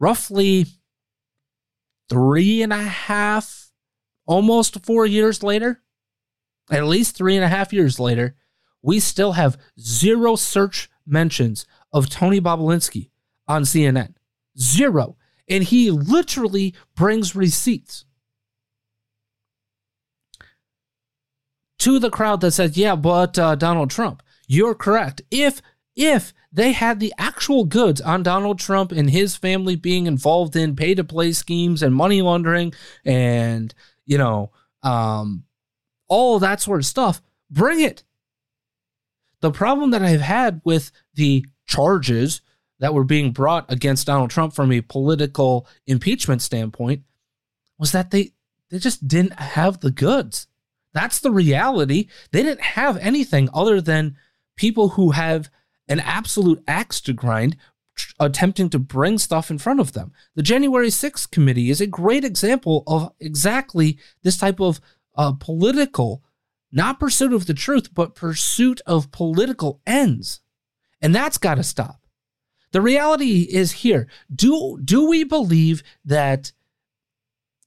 [0.00, 0.66] roughly
[2.12, 3.72] three and a half,
[4.26, 5.82] almost four years later,
[6.70, 8.36] at least three and a half years later,
[8.82, 13.08] we still have zero search mentions of Tony Bobulinski
[13.48, 14.14] on CNN.
[14.58, 15.16] Zero.
[15.48, 18.04] And he literally brings receipts
[21.78, 25.22] to the crowd that says, yeah, but uh, Donald Trump, you're correct.
[25.30, 25.62] If
[25.96, 30.76] if they had the actual goods on Donald Trump and his family being involved in
[30.76, 34.50] pay to play schemes and money laundering and, you know,
[34.82, 35.44] um,
[36.08, 38.04] all that sort of stuff, bring it.
[39.40, 42.42] The problem that I've had with the charges
[42.80, 47.02] that were being brought against Donald Trump from a political impeachment standpoint
[47.78, 48.32] was that they
[48.70, 50.46] they just didn't have the goods.
[50.92, 52.08] That's the reality.
[52.30, 54.16] They didn't have anything other than
[54.56, 55.50] people who have
[55.92, 57.54] an absolute axe to grind
[58.18, 60.10] attempting to bring stuff in front of them.
[60.34, 64.80] The January 6th committee is a great example of exactly this type of
[65.14, 66.24] uh, political,
[66.72, 70.40] not pursuit of the truth, but pursuit of political ends.
[71.02, 72.00] And that's got to stop.
[72.70, 74.08] The reality is here.
[74.34, 76.52] Do, do we believe that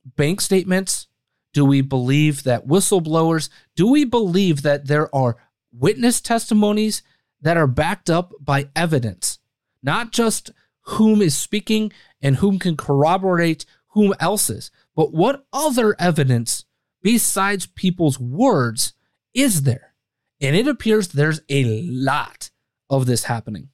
[0.04, 1.08] bank statements,
[1.54, 5.38] do we believe that whistleblowers, do we believe that there are
[5.72, 7.04] witness testimonies
[7.46, 9.38] that are backed up by evidence,
[9.84, 10.50] not just
[10.82, 16.66] whom is speaking and whom can corroborate whom else's, but what other evidence
[17.04, 18.94] besides people's words
[19.36, 19.94] is there?
[20.42, 22.50] And it appears there's a lot
[22.90, 23.70] of this happening.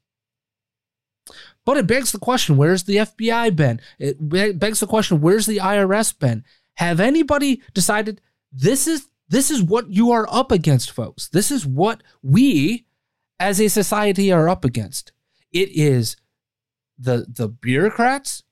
[1.63, 3.79] But it begs the question where's the FBI been?
[3.97, 4.17] It
[4.59, 6.43] begs the question where's the IRS been?
[6.73, 8.19] Have anybody decided
[8.51, 11.29] this is this is what you are up against, folks?
[11.29, 12.85] This is what we
[13.41, 15.11] as a society are up against.
[15.51, 16.15] It is
[16.97, 18.43] the the bureaucrats,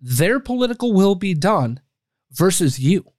[0.00, 1.80] their political will be done
[2.32, 3.12] versus you.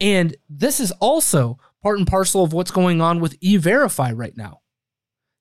[0.00, 4.60] And this is also part and parcel of what's going on with e-verify right now.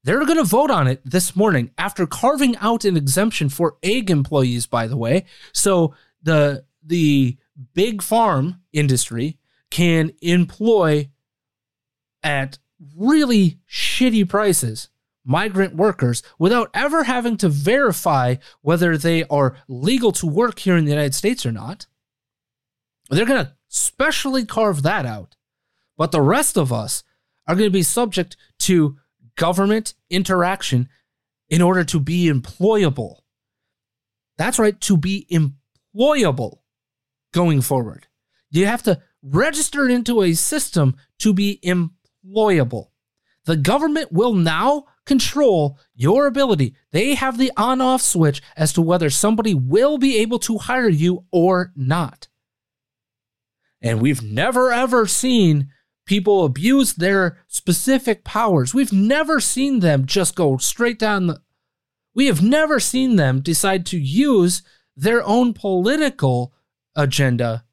[0.04, 4.10] They're going to vote on it this morning after carving out an exemption for egg
[4.10, 5.26] employees by the way.
[5.54, 7.38] So the the
[7.76, 9.38] big farm industry
[9.70, 11.12] can employ
[12.24, 12.58] at
[12.96, 14.90] really shitty prices
[15.24, 20.86] migrant workers without ever having to verify whether they are legal to work here in
[20.86, 21.86] the United States or not.
[23.10, 25.36] They're going to specially carve that out.
[25.98, 27.04] But the rest of us
[27.48, 28.98] are going to be subject to
[29.36, 30.90] government interaction
[31.50, 33.18] in order to be employable.
[34.38, 36.60] That's right, to be employable
[37.34, 38.08] going forward.
[38.50, 41.90] You have to register into a system to be employable.
[43.46, 46.76] The government will now control your ability.
[46.92, 50.90] They have the on off switch as to whether somebody will be able to hire
[50.90, 52.28] you or not.
[53.82, 55.70] And we've never ever seen
[56.06, 58.74] people abuse their specific powers.
[58.74, 61.42] We've never seen them just go straight down the.
[62.14, 64.62] We have never seen them decide to use
[64.96, 66.54] their own political
[66.96, 67.64] agenda.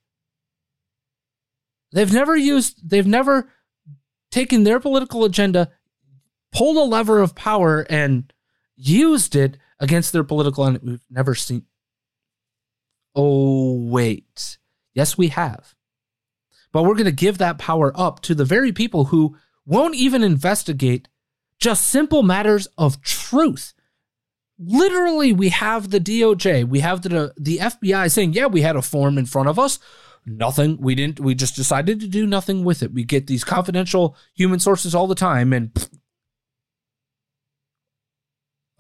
[1.93, 3.51] They've never used, they've never
[4.31, 5.71] taken their political agenda,
[6.53, 8.33] pulled a lever of power, and
[8.77, 10.93] used it against their political enemy.
[10.93, 11.65] We've never seen.
[13.15, 14.59] Oh, wait.
[14.95, 15.75] Yes, we have.
[16.73, 20.23] But we're going to give that power up to the very people who won't even
[20.23, 21.09] investigate
[21.59, 23.75] just simple matters of truth.
[24.59, 28.83] Literally, we have the DOJ, we have the the FBI saying, "Yeah, we had a
[28.83, 29.79] form in front of us.
[30.29, 30.79] Nothing.
[30.81, 31.21] We didn't.
[31.21, 32.93] We just decided to do nothing with it.
[32.93, 35.73] We get these confidential human sources all the time, and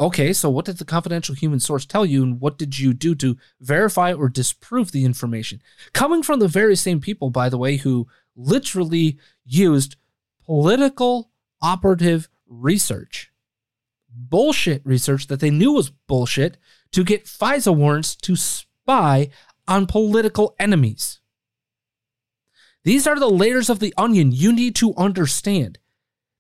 [0.01, 3.17] Okay, so what did the confidential human source tell you, and what did you do
[3.17, 5.61] to verify or disprove the information?
[5.93, 9.97] Coming from the very same people, by the way, who literally used
[10.45, 13.33] political operative research,
[14.09, 16.59] bullshit research that they knew was bullshit,
[16.93, 19.31] to get FISA warrants to spy
[19.67, 21.19] on political enemies.
[22.89, 25.79] These are the layers of the onion you need to understand.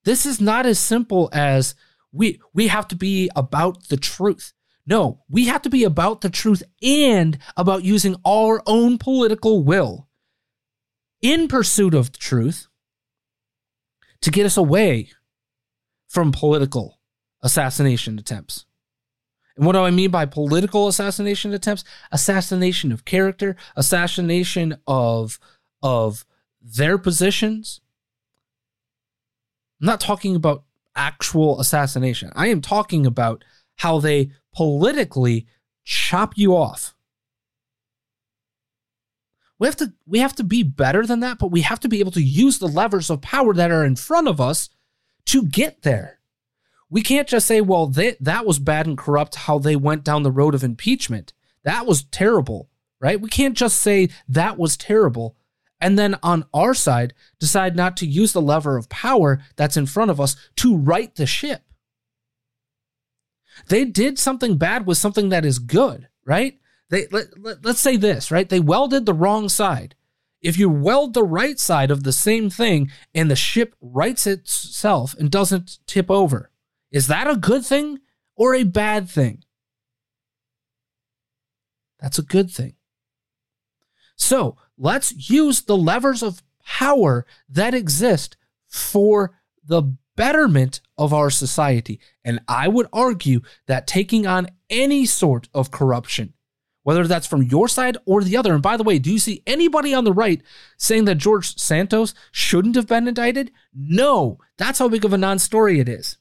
[0.04, 1.74] This is not as simple as
[2.10, 4.54] we we have to be about the truth.
[4.86, 10.08] No, we have to be about the truth and about using our own political will
[11.20, 12.66] in pursuit of the truth
[14.22, 15.10] to get us away
[16.06, 16.98] from political
[17.42, 18.64] assassination attempts.
[19.54, 21.84] And what do I mean by political assassination attempts?
[22.10, 25.38] Assassination of character, assassination of
[25.82, 26.24] of
[26.60, 27.80] their positions.
[29.80, 30.64] I'm not talking about
[30.96, 32.32] actual assassination.
[32.34, 33.44] I am talking about
[33.76, 35.46] how they politically
[35.84, 36.94] chop you off.
[39.58, 42.00] We have to we have to be better than that, but we have to be
[42.00, 44.68] able to use the levers of power that are in front of us
[45.26, 46.20] to get there.
[46.90, 50.22] We can't just say, well, they, that was bad and corrupt how they went down
[50.22, 51.32] the road of impeachment.
[51.64, 53.20] That was terrible, right?
[53.20, 55.36] We can't just say that was terrible
[55.80, 59.86] and then on our side decide not to use the lever of power that's in
[59.86, 61.62] front of us to right the ship.
[63.68, 66.58] They did something bad with something that is good, right?
[66.90, 68.48] They let, let, let's say this, right?
[68.48, 69.94] They welded the wrong side.
[70.40, 75.14] If you weld the right side of the same thing and the ship rights itself
[75.18, 76.50] and doesn't tip over,
[76.92, 77.98] is that a good thing
[78.36, 79.42] or a bad thing?
[81.98, 82.74] That's a good thing.
[84.14, 89.32] So let's use the levers of power that exist for
[89.64, 92.00] the betterment of our society.
[92.24, 96.34] And I would argue that taking on any sort of corruption,
[96.82, 99.42] whether that's from your side or the other, and by the way, do you see
[99.46, 100.42] anybody on the right
[100.76, 103.52] saying that George Santos shouldn't have been indicted?
[103.74, 106.16] No, that's how big of a non story it is.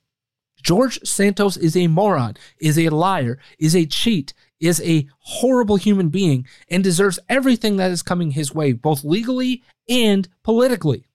[0.61, 6.09] George Santos is a moron, is a liar, is a cheat, is a horrible human
[6.09, 11.07] being and deserves everything that is coming his way, both legally and politically.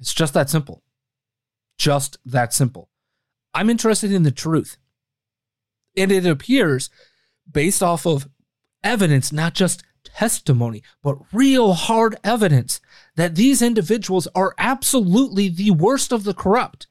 [0.00, 0.82] It's just that simple.
[1.78, 2.90] Just that simple.
[3.52, 4.76] I'm interested in the truth.
[5.96, 6.90] And it appears,
[7.50, 8.28] based off of
[8.82, 12.80] evidence, not just testimony, but real hard evidence,
[13.16, 16.86] that these individuals are absolutely the worst of the corrupt.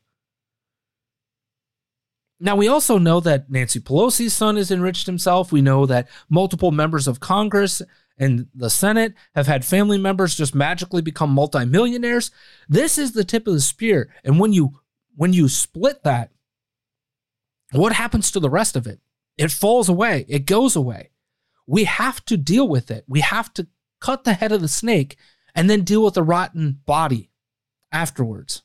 [2.43, 5.53] Now, we also know that Nancy Pelosi's son has enriched himself.
[5.53, 7.81] We know that multiple members of Congress
[8.17, 12.31] and the Senate have had family members just magically become multimillionaires.
[12.67, 14.13] This is the tip of the spear.
[14.25, 14.81] And when you
[15.15, 16.31] when you split that,
[17.71, 18.99] what happens to the rest of it?
[19.37, 20.25] It falls away.
[20.27, 21.11] It goes away.
[21.65, 23.05] We have to deal with it.
[23.07, 23.67] We have to
[24.01, 25.15] cut the head of the snake
[25.55, 27.29] and then deal with the rotten body
[27.89, 28.63] afterwards.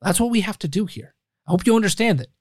[0.00, 1.14] That's what we have to do here.
[1.46, 2.32] I hope you understand it.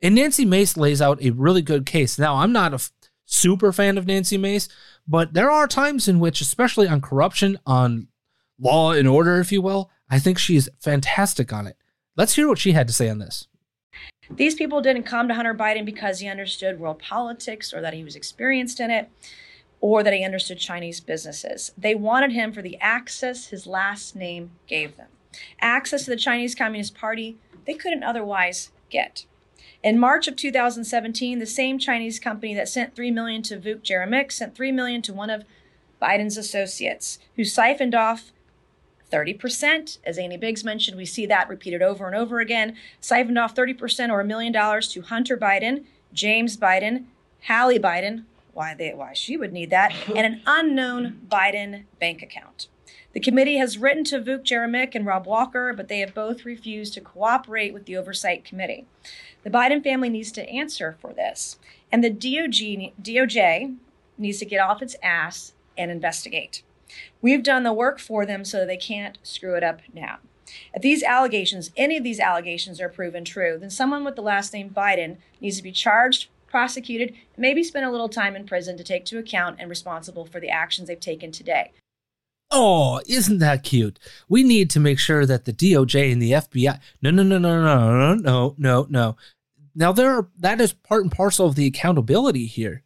[0.00, 2.18] And Nancy Mace lays out a really good case.
[2.18, 2.92] Now, I'm not a f-
[3.24, 4.68] super fan of Nancy Mace,
[5.06, 8.08] but there are times in which, especially on corruption, on
[8.58, 11.76] law and order, if you will, I think she's fantastic on it.
[12.16, 13.46] Let's hear what she had to say on this.
[14.30, 18.04] These people didn't come to Hunter Biden because he understood world politics or that he
[18.04, 19.10] was experienced in it
[19.80, 21.72] or that he understood Chinese businesses.
[21.78, 25.08] They wanted him for the access his last name gave them.
[25.60, 29.26] Access to the Chinese Communist Party they couldn't otherwise get.
[29.82, 34.32] In March of 2017, the same Chinese company that sent 3 million to Vuk Jeremic
[34.32, 35.44] sent 3 million to one of
[36.02, 38.32] Biden's associates, who siphoned off
[39.10, 39.98] 30%.
[40.04, 42.76] As Andy Biggs mentioned, we see that repeated over and over again.
[43.00, 47.04] Siphoned off 30% or a million dollars to Hunter Biden, James Biden,
[47.46, 52.66] Hallie Biden, why they why she would need that, and an unknown Biden bank account.
[53.18, 56.94] The committee has written to Vuk Jeremic and Rob Walker, but they have both refused
[56.94, 58.86] to cooperate with the oversight committee.
[59.42, 61.58] The Biden family needs to answer for this,
[61.90, 63.74] and the DOJ, DOJ
[64.18, 66.62] needs to get off its ass and investigate.
[67.20, 70.18] We've done the work for them so they can't screw it up now.
[70.72, 74.52] If these allegations, any of these allegations are proven true, then someone with the last
[74.52, 78.84] name Biden needs to be charged, prosecuted, maybe spend a little time in prison to
[78.84, 81.72] take to account and responsible for the actions they've taken today.
[82.50, 83.98] Oh, isn't that cute?
[84.28, 86.80] We need to make sure that the DOJ and the FBI.
[87.02, 89.16] No, no, no, no, no, no, no, no, no.
[89.74, 92.84] Now there are that is part and parcel of the accountability here.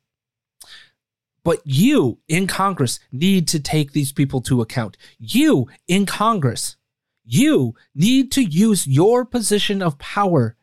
[1.45, 4.97] But you in Congress need to take these people to account.
[5.19, 6.77] You in Congress,
[7.25, 10.57] you need to use your position of power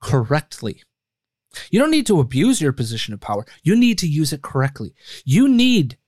[0.00, 0.82] correctly.
[1.70, 3.44] You don't need to abuse your position of power.
[3.62, 4.94] You need to use it correctly.
[5.24, 5.98] You need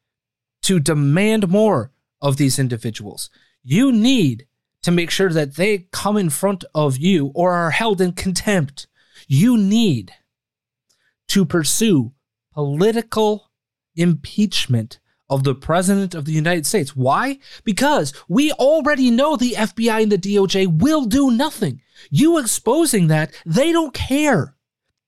[0.63, 1.93] to demand more
[2.25, 3.29] of these individuals.
[3.63, 4.47] You need
[4.83, 8.87] to make sure that they come in front of you or are held in contempt.
[9.29, 10.13] You need
[11.29, 12.13] to pursue
[12.53, 13.51] political
[13.95, 14.99] impeachment
[15.29, 16.97] of the President of the United States.
[16.97, 17.39] Why?
[17.63, 21.83] Because we already know the FBI and the DOJ will do nothing.
[22.11, 24.57] You exposing that, they don't care.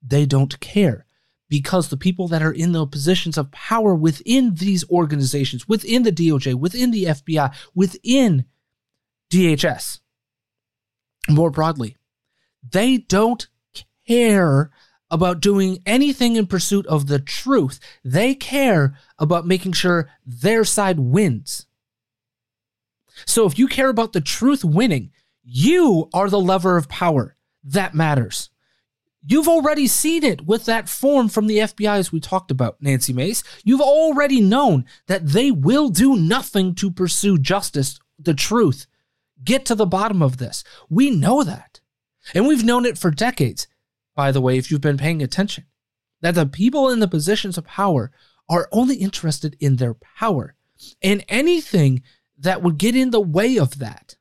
[0.03, 1.06] They don't care
[1.49, 6.13] because the people that are in the positions of power within these organizations, within the
[6.13, 8.45] DOJ, within the FBI, within
[9.31, 10.01] DHS,
[11.29, 11.97] more broadly,
[12.69, 13.47] they don't
[14.07, 14.71] care
[15.11, 17.79] about doing anything in pursuit of the truth.
[18.05, 21.67] They care about making sure their side wins.
[23.25, 27.37] So if you care about the truth winning, you are the lever of power.
[27.63, 28.51] That matters.
[29.27, 33.13] You've already seen it with that form from the FBI, as we talked about, Nancy
[33.13, 33.43] Mace.
[33.65, 38.87] You've already known that they will do nothing to pursue justice, the truth,
[39.43, 40.63] get to the bottom of this.
[40.89, 41.81] We know that.
[42.35, 43.67] And we've known it for decades
[44.17, 45.67] by the way, if you've been paying attention,
[46.23, 48.11] that the people in the positions of power
[48.49, 50.57] are only interested in their power.
[51.03, 52.03] And anything
[52.39, 54.17] that would get in the way of that,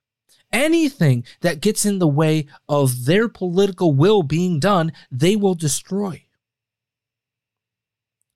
[0.55, 6.23] anything that gets in the way of their political will being done, they will destroy.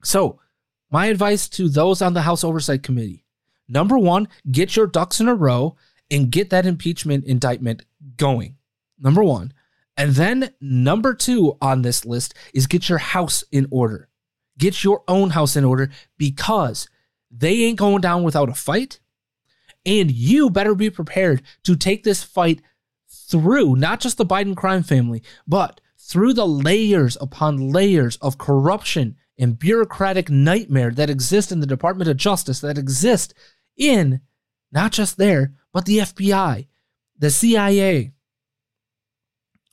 [0.04, 0.40] So,
[0.92, 3.26] my advice to those on the House Oversight Committee
[3.68, 5.76] number one, get your ducks in a row
[6.12, 7.84] and get that impeachment indictment
[8.18, 8.58] going.
[9.00, 9.54] Number one.
[9.96, 14.08] And then number two on this list is get your house in order.
[14.58, 16.90] Get your own house in order because
[17.30, 19.00] they ain't going down without a fight.
[19.86, 22.62] And you better be prepared to take this fight
[23.10, 29.16] through not just the Biden crime family, but through the layers upon layers of corruption
[29.38, 33.34] and bureaucratic nightmare that exist in the Department of Justice, that exist
[33.78, 34.22] in
[34.72, 36.68] not just there, but the FBI,
[37.18, 38.12] the CIA,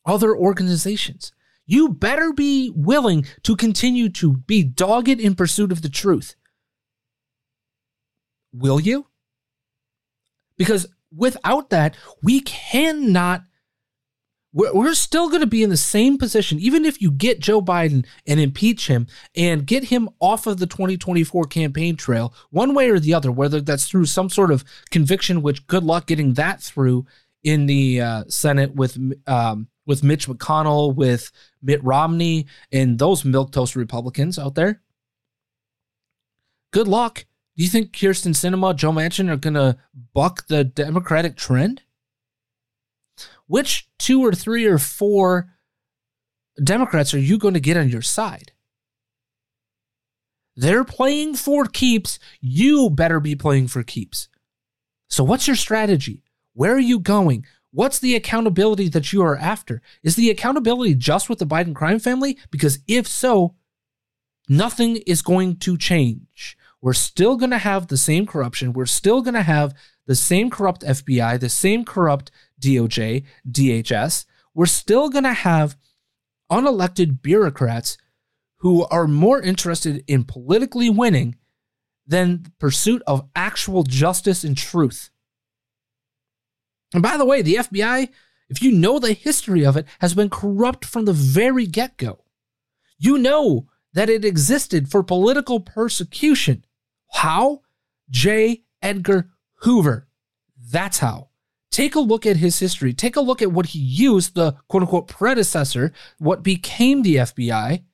[0.04, 1.32] other organizations.
[1.66, 6.36] You better be willing to continue to be dogged in pursuit of the truth.
[8.52, 9.06] Will you?
[10.56, 13.42] Because without that, we cannot.
[14.52, 18.06] We're, still going to be in the same position, even if you get Joe Biden
[18.26, 22.98] and impeach him and get him off of the 2024 campaign trail, one way or
[22.98, 27.04] the other, whether that's through some sort of conviction, which good luck getting that through
[27.44, 28.96] in the uh, Senate with
[29.26, 31.30] um, with Mitch McConnell, with
[31.62, 34.80] Mitt Romney, and those milquetoast Republicans out there.
[36.72, 37.24] Good luck.
[37.56, 39.78] Do you think Kyrsten Sinema, Joe Manchin are going to
[40.12, 41.82] buck the Democratic trend?
[43.46, 45.48] Which two or three or four
[46.62, 48.52] Democrats are you going to get on your side?
[50.54, 52.18] They're playing for keeps.
[52.40, 54.28] You better be playing for keeps.
[55.08, 56.24] So, what's your strategy?
[56.54, 57.46] Where are you going?
[57.70, 59.82] What's the accountability that you are after?
[60.02, 62.38] Is the accountability just with the Biden crime family?
[62.50, 63.54] Because if so,
[64.48, 66.56] nothing is going to change.
[66.86, 68.72] We're still going to have the same corruption.
[68.72, 69.74] We're still going to have
[70.06, 72.30] the same corrupt FBI, the same corrupt
[72.60, 74.24] DOJ, DHS.
[74.54, 75.76] We're still going to have
[76.48, 77.98] unelected bureaucrats
[78.58, 81.34] who are more interested in politically winning
[82.06, 85.10] than pursuit of actual justice and truth.
[86.94, 88.10] And by the way, the FBI
[88.48, 92.22] if you know the history of it, has been corrupt from the very get go.
[92.96, 96.64] You know that it existed for political persecution.
[97.16, 97.62] How?
[98.10, 98.64] J.
[98.82, 99.30] Edgar
[99.62, 100.06] Hoover.
[100.70, 101.30] That's how.
[101.70, 102.92] Take a look at his history.
[102.92, 107.84] Take a look at what he used, the quote unquote predecessor, what became the FBI.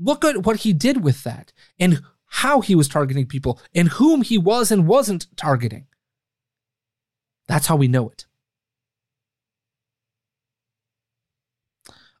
[0.00, 4.22] Look at what he did with that and how he was targeting people and whom
[4.22, 5.86] he was and wasn't targeting.
[7.48, 8.24] That's how we know it.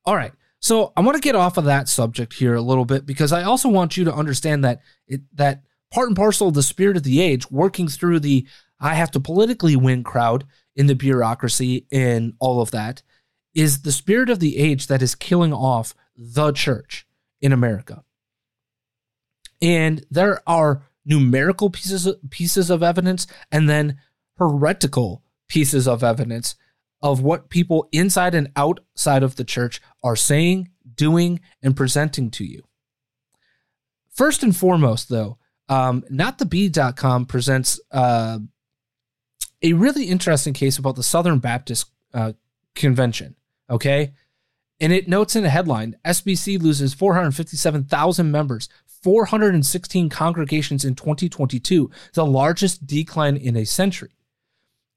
[0.04, 0.32] All right.
[0.60, 3.42] So I want to get off of that subject here a little bit because I
[3.42, 5.62] also want you to understand that it, that
[5.96, 8.46] part and parcel of the spirit of the age, working through the
[8.78, 10.44] I have to politically win crowd
[10.74, 13.00] in the bureaucracy and all of that,
[13.54, 17.06] is the spirit of the age that is killing off the church
[17.40, 18.04] in America.
[19.62, 23.96] And there are numerical pieces pieces of evidence and then
[24.36, 26.56] heretical pieces of evidence
[27.00, 32.44] of what people inside and outside of the church are saying, doing, and presenting to
[32.44, 32.64] you.
[34.10, 35.38] First and foremost, though,
[35.68, 38.38] um, notthebee.com presents uh,
[39.62, 42.32] a really interesting case about the Southern Baptist uh,
[42.74, 43.36] Convention.
[43.68, 44.12] Okay.
[44.78, 48.68] And it notes in a headline SBC loses 457,000 members,
[49.02, 54.15] 416 congregations in 2022, the largest decline in a century.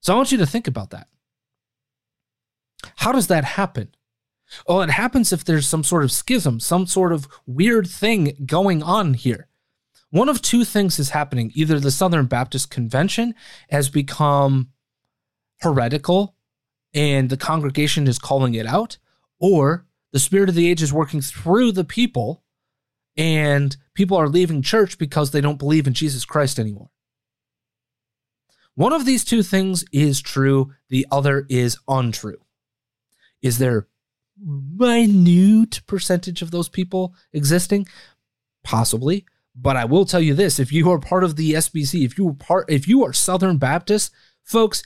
[0.00, 1.08] So I want you to think about that.
[2.96, 3.94] How does that happen?
[4.66, 8.82] Well, it happens if there's some sort of schism, some sort of weird thing going
[8.82, 9.48] on here.
[10.10, 11.52] One of two things is happening.
[11.54, 13.34] Either the Southern Baptist Convention
[13.68, 14.70] has become
[15.60, 16.34] heretical
[16.92, 18.98] and the congregation is calling it out,
[19.38, 22.42] or the spirit of the age is working through the people
[23.16, 26.90] and people are leaving church because they don't believe in Jesus Christ anymore.
[28.74, 32.40] One of these two things is true, the other is untrue.
[33.42, 33.88] Is there
[34.42, 37.86] minute percentage of those people existing?
[38.62, 39.26] Possibly.
[39.54, 42.28] But I will tell you this, if you are part of the SBC, if you
[42.28, 44.12] are part if you are Southern Baptist,
[44.42, 44.82] folks,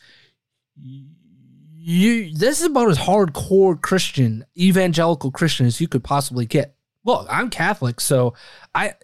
[0.76, 6.74] you this is about as hardcore Christian, evangelical Christian as you could possibly get.
[7.05, 8.35] Look, I'm Catholic, so
[8.74, 8.95] I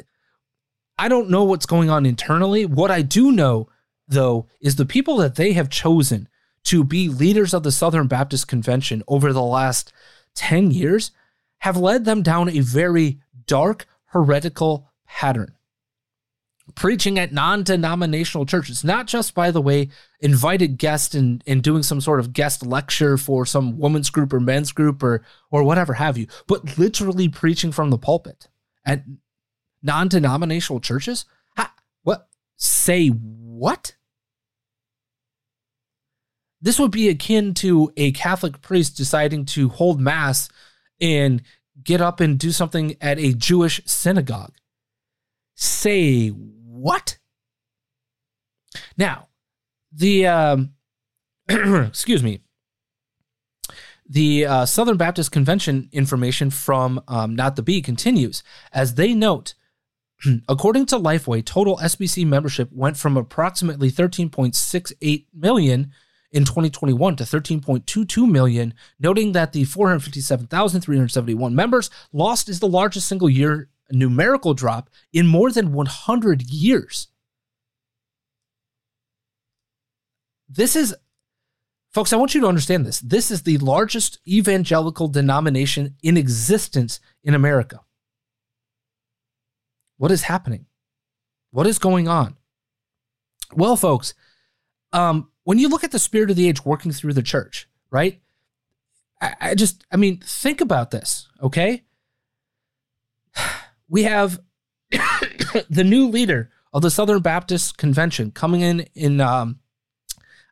[0.99, 2.65] I don't know what's going on internally.
[2.67, 3.69] What I do know
[4.11, 6.29] though, is the people that they have chosen
[6.65, 9.93] to be leaders of the Southern Baptist Convention over the last
[10.35, 11.11] 10 years
[11.59, 15.55] have led them down a very dark, heretical pattern.
[16.77, 19.89] Preaching at non denominational churches, not just, by the way,
[20.21, 24.39] invited guests and, and doing some sort of guest lecture for some women's group or
[24.39, 28.49] men's group or, or whatever have you, but literally preaching from the pulpit
[28.87, 29.03] at
[29.83, 31.25] non denominational churches.
[32.05, 32.29] what?
[32.57, 33.97] Say what?
[36.61, 40.49] This would be akin to a Catholic priest deciding to hold mass
[41.01, 41.43] and
[41.83, 44.55] get up and do something at a Jewish synagogue.
[45.55, 47.19] Say what?
[48.97, 49.29] Now,
[49.93, 50.73] the um,
[51.49, 52.41] excuse me,
[54.09, 58.43] the uh, Southern Baptist Convention information from um, Not the Bee continues
[58.73, 59.55] as they note.
[60.49, 65.93] According to Lifeway, total SBC membership went from approximately 13.68 million
[66.33, 73.29] in 2021 to 13.22 million, noting that the 457,371 members lost is the largest single
[73.29, 77.09] year numerical drop in more than 100 years.
[80.49, 80.95] This is,
[81.93, 83.01] folks, I want you to understand this.
[83.01, 87.81] This is the largest evangelical denomination in existence in America.
[89.97, 90.67] What is happening?
[91.51, 92.37] What is going on?
[93.55, 94.15] Well, folks,
[94.93, 98.21] um, when you look at the spirit of the age working through the church, right?
[99.21, 101.83] I, I just, I mean, think about this, okay?
[103.89, 104.39] We have
[105.69, 109.59] the new leader of the Southern Baptist Convention coming in in, um,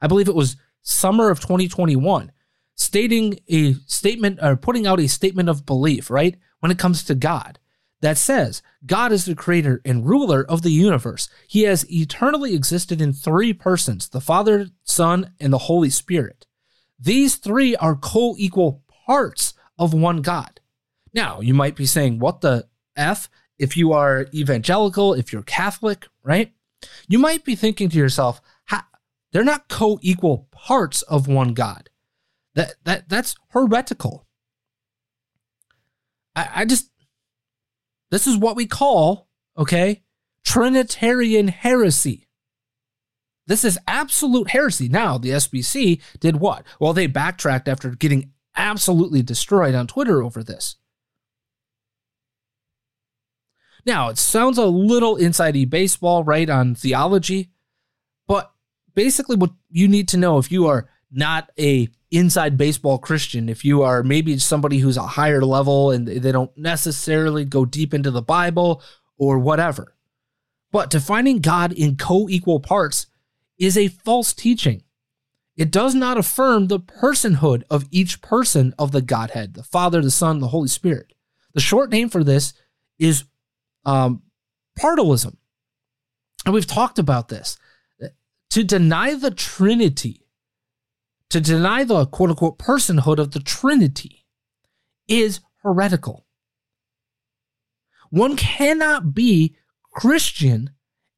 [0.02, 2.32] I believe it was summer of 2021,
[2.74, 6.36] stating a statement or putting out a statement of belief, right?
[6.58, 7.60] When it comes to God
[8.00, 11.28] that says God is the creator and ruler of the universe.
[11.46, 16.46] He has eternally existed in three persons the Father, Son, and the Holy Spirit.
[16.98, 20.60] These three are co equal parts of one God.
[21.14, 23.28] Now, you might be saying, what the F?
[23.58, 26.52] If you are evangelical, if you're Catholic, right?
[27.08, 28.40] You might be thinking to yourself,
[29.32, 31.90] they're not co equal parts of one God.
[32.54, 34.26] That, that, that's heretical.
[36.34, 36.90] I, I just,
[38.10, 40.02] this is what we call, okay,
[40.44, 42.28] Trinitarian heresy.
[43.46, 44.88] This is absolute heresy.
[44.88, 46.64] Now, the SBC did what?
[46.78, 50.76] Well, they backtracked after getting absolutely destroyed on Twitter over this.
[53.86, 57.50] Now, it sounds a little inside baseball, right, on theology,
[58.26, 58.52] but
[58.94, 63.64] basically what you need to know if you are not a inside baseball Christian, if
[63.64, 68.10] you are maybe somebody who's a higher level and they don't necessarily go deep into
[68.10, 68.82] the Bible
[69.16, 69.94] or whatever.
[70.70, 73.06] But defining God in co equal parts
[73.58, 74.82] is a false teaching.
[75.56, 80.10] It does not affirm the personhood of each person of the Godhead, the Father, the
[80.10, 81.12] Son, the Holy Spirit.
[81.54, 82.52] The short name for this
[82.98, 83.24] is
[83.84, 84.22] um,
[84.78, 85.36] partialism.
[86.44, 87.58] And we've talked about this.
[88.50, 90.27] To deny the Trinity,
[91.30, 94.26] to deny the quote unquote personhood of the Trinity,
[95.08, 96.26] is heretical.
[98.10, 99.56] One cannot be
[99.92, 100.70] Christian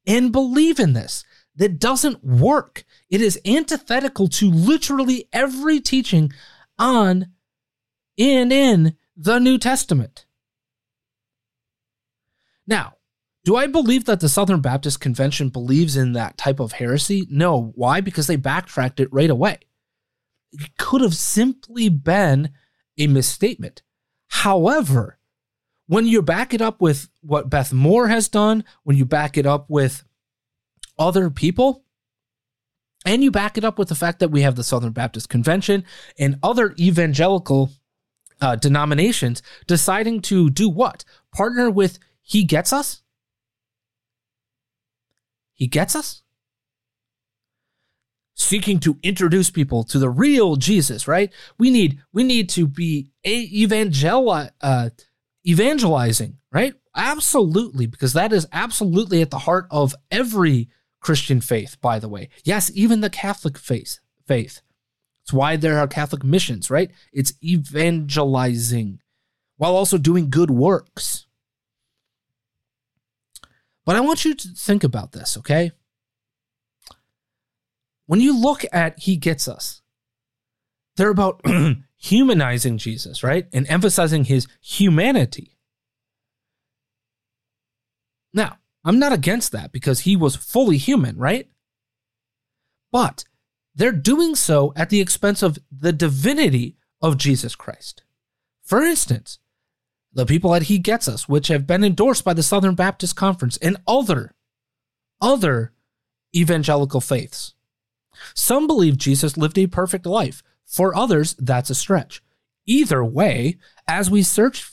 [0.07, 1.23] and believe in this
[1.55, 2.85] that doesn't work.
[3.09, 6.31] It is antithetical to literally every teaching
[6.79, 7.27] on
[8.17, 10.25] and in the New Testament.
[12.65, 12.95] Now,
[13.43, 17.27] do I believe that the Southern Baptist Convention believes in that type of heresy?
[17.29, 17.71] No.
[17.75, 18.01] Why?
[18.01, 19.59] Because they backtracked it right away.
[20.51, 22.51] It could have simply been
[22.97, 23.81] a misstatement.
[24.27, 25.17] However,
[25.87, 29.45] when you back it up with what Beth Moore has done, when you back it
[29.45, 30.03] up with
[31.01, 31.83] other people.
[33.05, 35.83] And you back it up with the fact that we have the Southern Baptist Convention
[36.19, 37.71] and other evangelical
[38.39, 41.03] uh, denominations deciding to do what?
[41.33, 43.01] Partner with He Gets Us?
[45.53, 46.20] He Gets Us?
[48.41, 51.31] Seeking to introduce people to the real Jesus, right?
[51.57, 54.89] We need we need to be evangel uh,
[55.47, 56.73] evangelizing, right?
[56.95, 60.69] Absolutely, because that is absolutely at the heart of every
[60.99, 62.29] Christian faith, by the way.
[62.43, 63.99] Yes, even the Catholic faith.
[64.27, 64.61] Faith.
[65.23, 66.91] It's why there are Catholic missions, right?
[67.13, 69.01] It's evangelizing
[69.57, 71.27] while also doing good works.
[73.85, 75.71] But I want you to think about this, okay?
[78.11, 79.81] When you look at He Gets Us,
[80.97, 81.39] they're about
[81.97, 83.47] humanizing Jesus, right?
[83.53, 85.57] And emphasizing his humanity.
[88.33, 91.47] Now, I'm not against that because he was fully human, right?
[92.91, 93.23] But
[93.75, 98.03] they're doing so at the expense of the divinity of Jesus Christ.
[98.61, 99.39] For instance,
[100.11, 103.55] the people at He Gets Us, which have been endorsed by the Southern Baptist Conference
[103.61, 104.35] and other,
[105.21, 105.71] other
[106.35, 107.53] evangelical faiths.
[108.33, 110.43] Some believe Jesus lived a perfect life.
[110.65, 112.21] For others, that's a stretch.
[112.65, 113.57] Either way,
[113.87, 114.71] as we search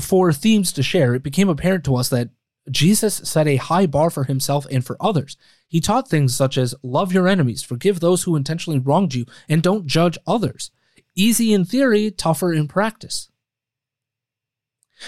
[0.00, 2.30] for themes to share, it became apparent to us that
[2.70, 5.36] Jesus set a high bar for himself and for others.
[5.66, 9.62] He taught things such as love your enemies, forgive those who intentionally wronged you, and
[9.62, 10.70] don't judge others.
[11.14, 13.30] Easy in theory, tougher in practice.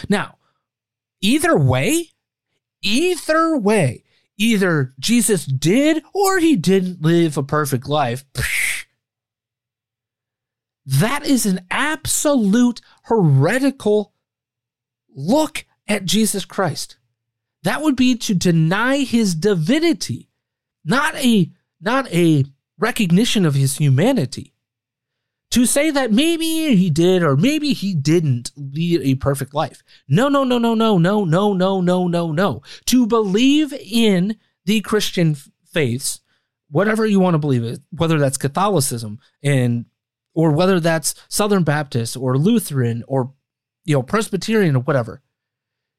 [0.09, 0.39] Now,
[1.20, 2.11] either way,
[2.83, 4.03] either way,
[4.37, 8.24] either Jesus did or he didn't live a perfect life.
[10.87, 14.12] That is an absolute heretical
[15.14, 16.99] look at Jesus Christ.
[17.62, 20.28] That would be to deny his divinity,
[20.85, 22.45] not a not a
[22.78, 24.53] recognition of his humanity.
[25.55, 29.84] To say that maybe he did or maybe he didn't lead a perfect life.
[30.09, 32.62] No, no, no, no, no, no, no, no, no, no, no.
[32.86, 36.18] To believe in the Christian faiths,
[36.72, 39.84] whatever you want to believe it, whether that's Catholicism and
[40.34, 43.32] or whether that's Southern Baptist or Lutheran or
[43.84, 45.22] you know Presbyterian or whatever.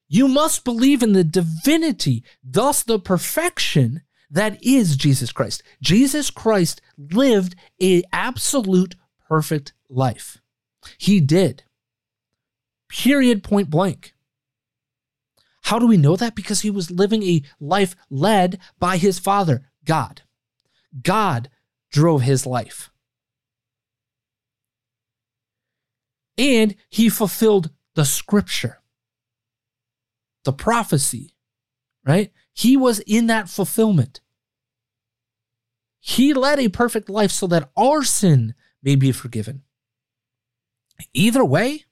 [0.09, 5.63] You must believe in the divinity, thus the perfection that is Jesus Christ.
[5.81, 8.95] Jesus Christ lived a absolute
[9.27, 10.41] perfect life.
[10.97, 11.63] He did.
[12.89, 14.13] Period point blank.
[15.63, 16.35] How do we know that?
[16.35, 20.21] Because he was living a life led by his father, God.
[21.01, 21.49] God
[21.91, 22.91] drove his life.
[26.37, 28.79] And he fulfilled the scripture
[30.45, 31.35] the prophecy,
[32.05, 32.31] right?
[32.53, 34.21] He was in that fulfillment.
[35.99, 38.53] He led a perfect life so that our sin
[38.85, 39.63] may be forgiven.
[41.13, 41.83] Either way,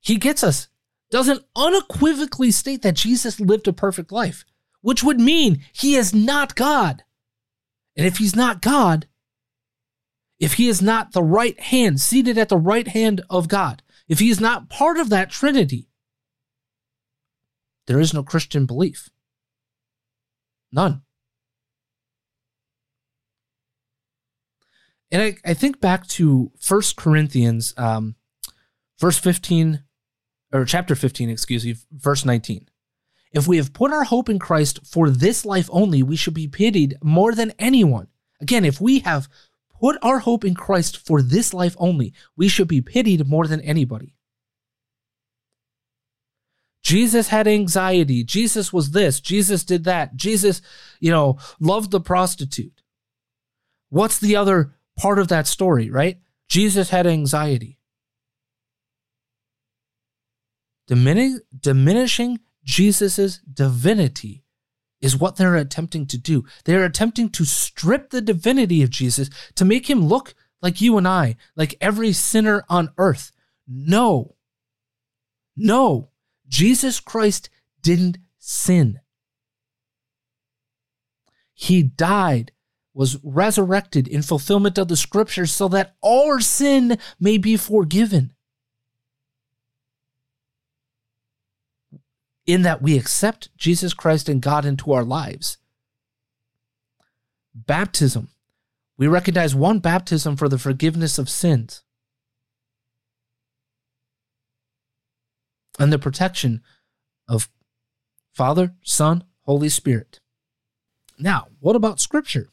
[0.00, 0.68] he gets us,
[1.10, 4.44] doesn't unequivocally state that Jesus lived a perfect life,
[4.80, 7.02] which would mean he is not God.
[7.96, 9.08] And if he's not God,
[10.38, 14.18] if he is not the right hand, seated at the right hand of God, if
[14.18, 15.88] he is not part of that Trinity,
[17.86, 19.10] there is no Christian belief.
[20.72, 21.03] None.
[25.14, 28.16] And I, I think back to First Corinthians, um,
[28.98, 29.84] verse 15,
[30.52, 32.68] or chapter 15, excuse me, verse 19.
[33.30, 36.48] If we have put our hope in Christ for this life only, we should be
[36.48, 38.08] pitied more than anyone.
[38.40, 39.28] Again, if we have
[39.80, 43.60] put our hope in Christ for this life only, we should be pitied more than
[43.60, 44.16] anybody.
[46.82, 48.24] Jesus had anxiety.
[48.24, 49.20] Jesus was this.
[49.20, 50.16] Jesus did that.
[50.16, 50.60] Jesus,
[50.98, 52.82] you know, loved the prostitute.
[53.90, 56.18] What's the other part of that story, right?
[56.48, 57.78] Jesus had anxiety.
[60.88, 64.44] Dimin- diminishing Jesus' divinity
[65.00, 66.44] is what they're attempting to do.
[66.64, 71.06] They're attempting to strip the divinity of Jesus to make him look like you and
[71.06, 73.32] I, like every sinner on earth.
[73.68, 74.36] No.
[75.56, 76.10] No.
[76.48, 77.50] Jesus Christ
[77.82, 79.00] didn't sin.
[81.52, 82.52] He died,
[82.94, 88.32] was resurrected in fulfillment of the scriptures so that our sin may be forgiven.
[92.46, 95.58] in that we accept Jesus Christ and God into our lives.
[97.54, 98.28] Baptism.
[98.96, 101.82] We recognize one baptism for the forgiveness of sins
[105.78, 106.62] and the protection
[107.28, 107.48] of
[108.32, 110.20] Father, Son, Holy Spirit.
[111.18, 112.50] Now, what about Scripture?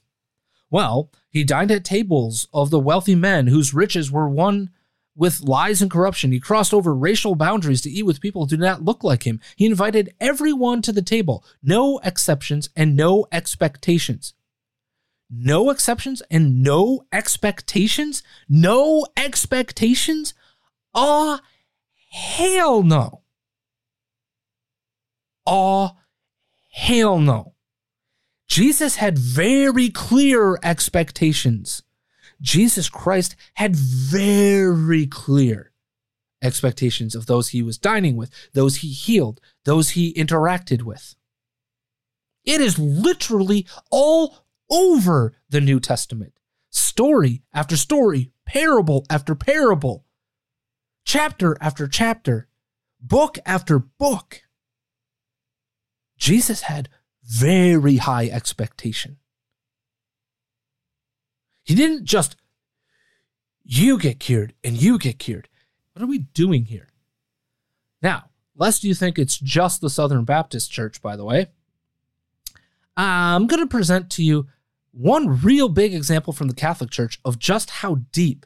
[0.71, 4.71] Well, he dined at tables of the wealthy men whose riches were won
[5.15, 6.31] with lies and corruption.
[6.31, 9.41] He crossed over racial boundaries to eat with people who do not look like him.
[9.57, 14.33] He invited everyone to the table, no exceptions and no expectations.
[15.29, 18.23] No exceptions and no expectations?
[18.49, 20.33] No expectations?
[20.93, 21.45] Ah, oh,
[22.11, 23.21] hell no.
[25.45, 25.97] Ah, oh,
[26.71, 27.50] hell no.
[28.51, 31.83] Jesus had very clear expectations.
[32.41, 35.71] Jesus Christ had very clear
[36.41, 41.15] expectations of those he was dining with, those he healed, those he interacted with.
[42.43, 46.33] It is literally all over the New Testament.
[46.69, 50.03] Story after story, parable after parable,
[51.05, 52.49] chapter after chapter,
[52.99, 54.41] book after book.
[56.17, 56.89] Jesus had
[57.23, 59.17] very high expectation.
[61.63, 62.35] He didn't just,
[63.63, 65.47] you get cured and you get cured.
[65.93, 66.87] What are we doing here?
[68.01, 71.47] Now, lest you think it's just the Southern Baptist Church, by the way,
[72.97, 74.47] I'm going to present to you
[74.91, 78.45] one real big example from the Catholic Church of just how deep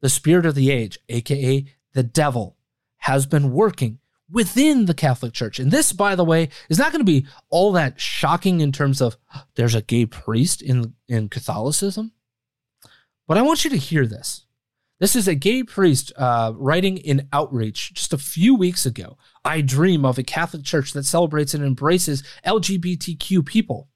[0.00, 2.56] the spirit of the age, aka the devil,
[2.98, 4.00] has been working
[4.30, 5.58] within the Catholic Church.
[5.58, 9.00] And this, by the way, is not going to be all that shocking in terms
[9.00, 9.16] of
[9.54, 12.12] there's a gay priest in, in Catholicism.
[13.26, 14.44] But I want you to hear this.
[15.00, 19.18] This is a gay priest uh, writing in Outreach just a few weeks ago.
[19.44, 23.88] I dream of a Catholic church that celebrates and embraces LGBTQ people.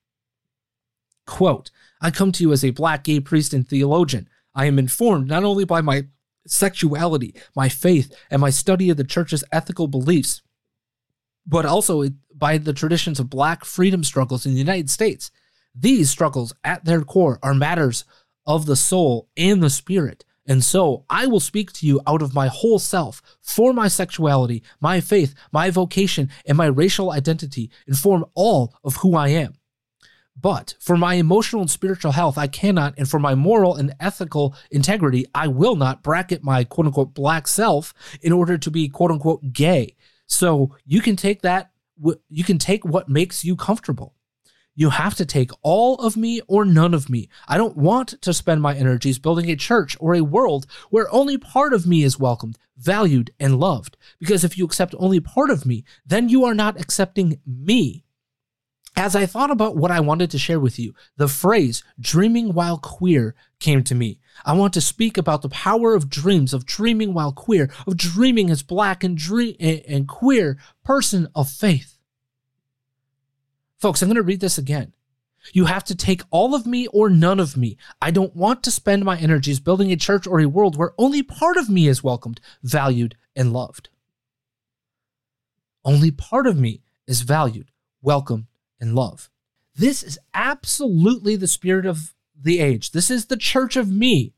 [1.26, 1.70] Quote,
[2.01, 4.29] I come to you as a black gay priest and theologian.
[4.55, 6.07] I am informed not only by my
[6.51, 10.42] sexuality, my faith, and my study of the church's ethical beliefs,
[11.46, 15.30] but also by the traditions of black freedom struggles in the United States.
[15.74, 18.05] These struggles, at their core, are matters
[18.46, 20.24] of the soul and the spirit.
[20.46, 24.62] And so I will speak to you out of my whole self for my sexuality,
[24.80, 29.57] my faith, my vocation, and my racial identity inform all of who I am.
[30.41, 34.55] But for my emotional and spiritual health, I cannot, and for my moral and ethical
[34.70, 39.11] integrity, I will not bracket my quote unquote black self in order to be quote
[39.11, 39.97] unquote gay.
[40.26, 41.72] So you can take that,
[42.28, 44.14] you can take what makes you comfortable.
[44.76, 47.28] You have to take all of me or none of me.
[47.49, 51.36] I don't want to spend my energies building a church or a world where only
[51.36, 53.97] part of me is welcomed, valued, and loved.
[54.20, 58.05] Because if you accept only part of me, then you are not accepting me.
[58.99, 62.78] As I thought about what I wanted to share with you, the phrase dreaming while
[62.78, 64.18] queer came to me.
[64.44, 68.51] I want to speak about the power of dreams, of dreaming while queer, of dreaming
[68.51, 71.96] as black and, dream, and queer person of faith.
[73.78, 74.92] Folks, I'm going to read this again.
[75.53, 77.76] You have to take all of me or none of me.
[78.03, 81.22] I don't want to spend my energies building a church or a world where only
[81.22, 83.90] part of me is welcomed, valued, and loved.
[85.84, 87.70] Only part of me is valued,
[88.03, 88.46] welcomed,
[88.81, 89.31] and love.
[89.74, 92.93] This is absolutely the spirit of the age.
[92.93, 94.35] This is the church of me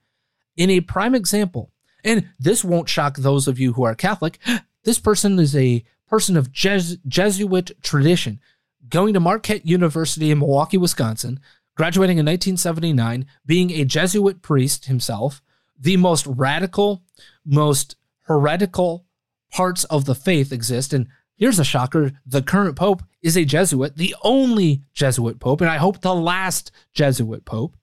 [0.56, 1.70] in a prime example.
[2.04, 4.38] And this won't shock those of you who are Catholic.
[4.82, 8.40] This person is a person of Jes- Jesuit tradition,
[8.88, 11.38] going to Marquette University in Milwaukee, Wisconsin,
[11.76, 15.42] graduating in 1979, being a Jesuit priest himself,
[15.78, 17.02] the most radical,
[17.44, 19.04] most heretical
[19.50, 20.94] parts of the faith exist.
[20.94, 25.70] And here's a shocker the current pope is a Jesuit, the only Jesuit pope, and
[25.70, 27.76] I hope the last Jesuit pope.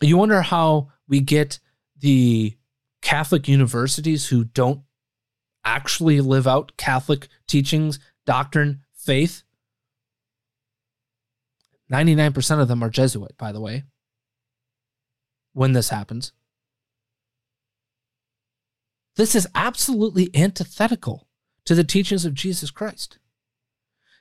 [0.00, 1.60] You wonder how we get
[1.98, 2.56] the
[3.02, 4.80] Catholic universities who don't
[5.64, 9.42] actually live out Catholic teachings, doctrine, faith.
[11.92, 13.84] 99% of them are Jesuit, by the way,
[15.52, 16.32] when this happens.
[19.16, 21.28] This is absolutely antithetical
[21.64, 23.18] to the teachings of Jesus Christ.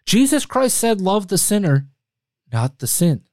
[0.05, 1.87] Jesus Christ said, Love the sinner,
[2.51, 3.23] not the sin.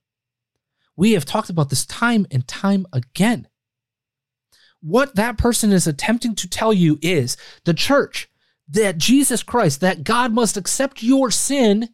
[0.97, 3.49] We have talked about this time and time again.
[4.81, 8.29] What that person is attempting to tell you is the church,
[8.69, 11.89] that Jesus Christ, that God must accept your sin,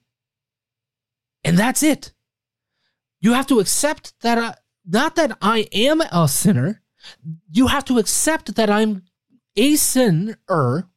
[1.44, 2.12] and that's it.
[3.20, 4.54] You have to accept that, uh,
[4.86, 6.82] not that I am a sinner,
[7.50, 9.02] you have to accept that I'm
[9.56, 10.90] a sinner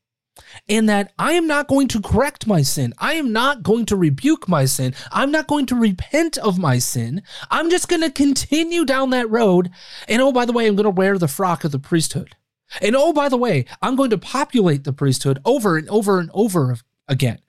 [0.70, 2.94] and that I am not going to correct my sin.
[2.98, 4.94] I am not going to rebuke my sin.
[5.12, 7.24] I'm not going to repent of my sin.
[7.50, 9.70] I'm just going to continue down that road.
[10.08, 12.36] And oh, by the way, I'm going to wear the frock of the priesthood.
[12.82, 16.30] And oh, by the way, I'm going to populate the priesthood over and over and
[16.34, 17.40] over again.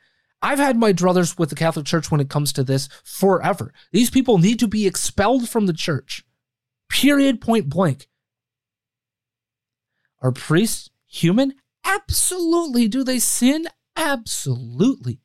[0.40, 3.72] I've had my druthers with the Catholic Church when it comes to this forever.
[3.90, 6.24] These people need to be expelled from the church.
[6.88, 8.08] Period, point blank.
[10.22, 11.54] Are priests human?
[11.84, 12.88] Absolutely.
[12.88, 13.66] Do they sin?
[13.96, 15.20] Absolutely.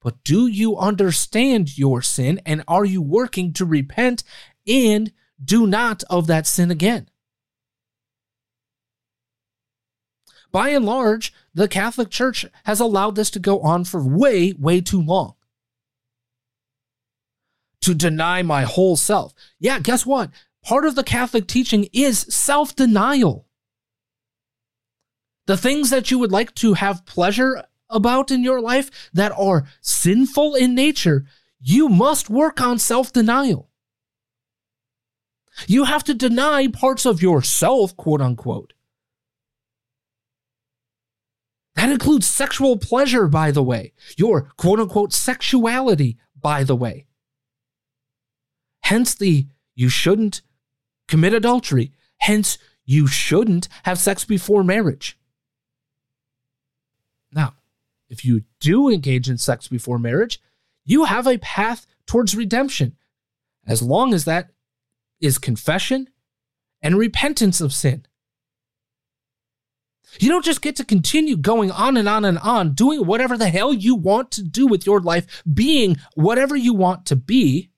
[0.00, 4.22] But do you understand your sin and are you working to repent
[4.66, 5.12] and
[5.44, 7.08] do not of that sin again?
[10.52, 14.80] By and large, the Catholic Church has allowed this to go on for way, way
[14.80, 15.34] too long.
[17.82, 19.34] To deny my whole self.
[19.58, 20.30] Yeah, guess what?
[20.64, 23.45] Part of the Catholic teaching is self denial
[25.46, 29.66] the things that you would like to have pleasure about in your life that are
[29.80, 31.24] sinful in nature,
[31.60, 33.70] you must work on self denial.
[35.66, 38.72] You have to deny parts of yourself, quote unquote.
[41.74, 47.06] That includes sexual pleasure, by the way, your quote unquote sexuality, by the way.
[48.82, 50.42] Hence the you shouldn't
[51.06, 51.92] commit adultery.
[52.18, 55.18] Hence, you shouldn't have sex before marriage.
[57.36, 57.54] Now,
[58.08, 60.40] if you do engage in sex before marriage,
[60.84, 62.96] you have a path towards redemption,
[63.66, 64.50] as long as that
[65.20, 66.08] is confession
[66.82, 68.06] and repentance of sin.
[70.18, 73.48] You don't just get to continue going on and on and on, doing whatever the
[73.48, 77.70] hell you want to do with your life, being whatever you want to be,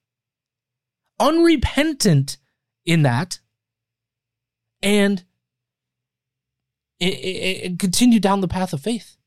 [1.19, 2.37] unrepentant
[2.85, 3.41] in that,
[4.83, 5.25] and,
[7.01, 9.18] continue down the path of faith.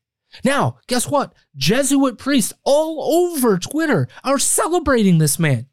[0.44, 1.34] Now, guess what?
[1.56, 5.66] Jesuit priests all over Twitter are celebrating this man.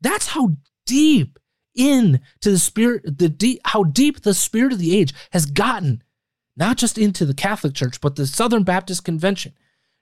[0.00, 0.56] That's how
[0.86, 1.38] deep
[1.74, 6.02] into the spirit, the deep, how deep the spirit of the age has gotten,
[6.56, 9.52] not just into the Catholic Church, but the Southern Baptist Convention,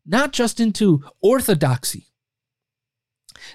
[0.05, 2.09] not just into orthodoxy.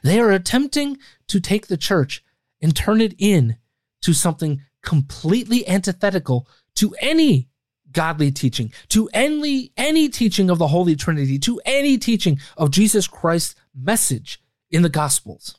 [0.03, 0.97] They are attempting
[1.27, 2.23] to take the church
[2.61, 3.57] and turn it in
[4.01, 7.49] to something completely antithetical to any
[7.91, 13.07] godly teaching, to any, any teaching of the Holy Trinity, to any teaching of Jesus
[13.07, 15.57] Christ's message in the Gospels.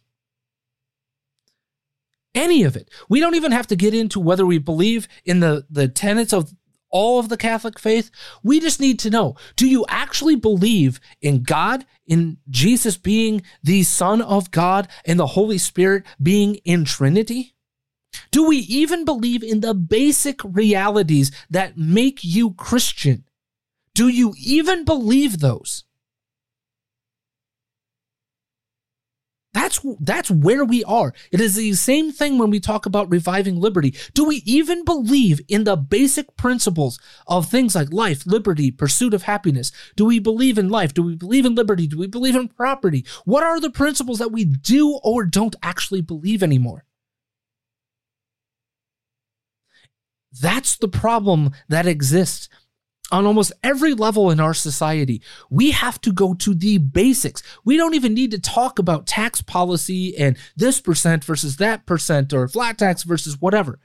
[2.34, 2.88] Any of it.
[3.08, 6.52] We don't even have to get into whether we believe in the, the tenets of
[6.92, 8.10] all of the Catholic faith.
[8.42, 13.82] We just need to know do you actually believe in God, in Jesus being the
[13.82, 17.51] Son of God, and the Holy Spirit being in Trinity?
[18.30, 23.24] Do we even believe in the basic realities that make you Christian?
[23.94, 25.84] Do you even believe those?
[29.54, 31.12] That's that's where we are.
[31.30, 33.94] It is the same thing when we talk about reviving liberty.
[34.14, 39.24] Do we even believe in the basic principles of things like life, liberty, pursuit of
[39.24, 39.70] happiness?
[39.94, 40.94] Do we believe in life?
[40.94, 41.86] Do we believe in liberty?
[41.86, 43.04] Do we believe in property?
[43.26, 46.84] What are the principles that we do or don't actually believe anymore?
[50.40, 52.48] That's the problem that exists
[53.10, 55.22] on almost every level in our society.
[55.50, 57.42] We have to go to the basics.
[57.64, 62.32] We don't even need to talk about tax policy and this percent versus that percent
[62.32, 63.78] or flat tax versus whatever.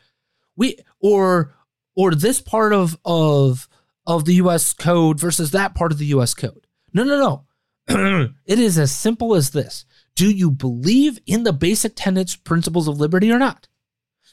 [0.55, 1.53] We or
[1.95, 3.67] or this part of of
[4.07, 6.65] of the US code versus that part of the US code.
[6.93, 7.43] No, no,
[7.87, 8.29] no.
[8.45, 9.85] it is as simple as this.
[10.15, 13.67] Do you believe in the basic tenets, principles of liberty or not?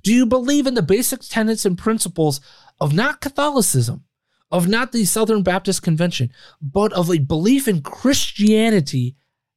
[0.05, 2.40] Do you believe in the basic tenets and principles
[2.78, 4.05] of not Catholicism,
[4.52, 6.30] of not the Southern Baptist Convention,
[6.61, 9.16] but of a belief in Christianity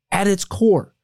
[0.09, 0.95] at its core?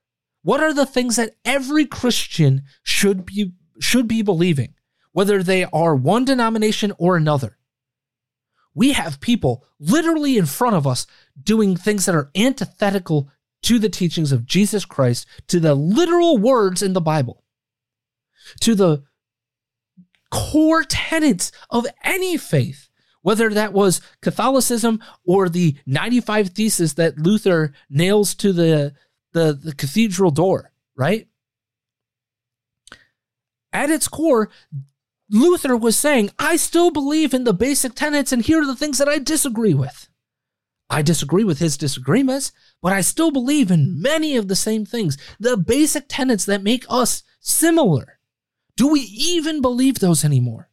[0.43, 4.75] What are the things that every Christian should be should be believing,
[5.11, 7.57] whether they are one denomination or another?
[8.73, 11.05] We have people literally in front of us
[11.41, 13.29] doing things that are antithetical
[13.63, 17.43] to the teachings of Jesus Christ, to the literal words in the Bible,
[18.61, 19.03] to the
[20.33, 22.89] core tenets of any faith,
[23.21, 28.95] whether that was Catholicism or the 95 thesis that Luther nails to the,
[29.33, 31.27] the, the cathedral door, right?
[33.71, 34.49] At its core,
[35.29, 38.97] Luther was saying, I still believe in the basic tenets, and here are the things
[38.97, 40.09] that I disagree with.
[40.89, 45.15] I disagree with his disagreements, but I still believe in many of the same things,
[45.39, 48.19] the basic tenets that make us similar.
[48.75, 50.69] Do we even believe those anymore?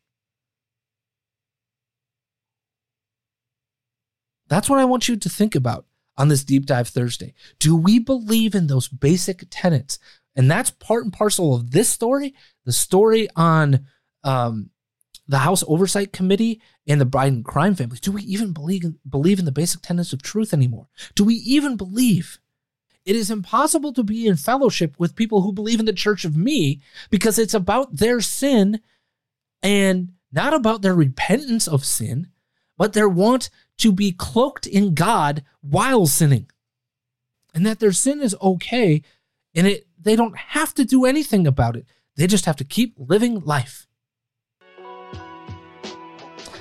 [4.48, 5.86] That's what I want you to think about
[6.16, 7.34] on this deep dive Thursday.
[7.58, 9.98] Do we believe in those basic tenets?
[10.34, 12.34] And that's part and parcel of this story,
[12.64, 13.86] the story on
[14.24, 14.70] um,
[15.28, 17.98] the House Oversight Committee and the Biden crime family.
[18.00, 20.88] Do we even believe believe in the basic tenets of truth anymore?
[21.14, 22.38] Do we even believe
[23.04, 26.36] it is impossible to be in fellowship with people who believe in the church of
[26.36, 28.80] me because it's about their sin
[29.62, 32.28] and not about their repentance of sin,
[32.76, 36.50] but their want to be cloaked in God while sinning.
[37.54, 39.02] And that their sin is okay
[39.54, 41.84] and it they don't have to do anything about it.
[42.16, 43.86] They just have to keep living life.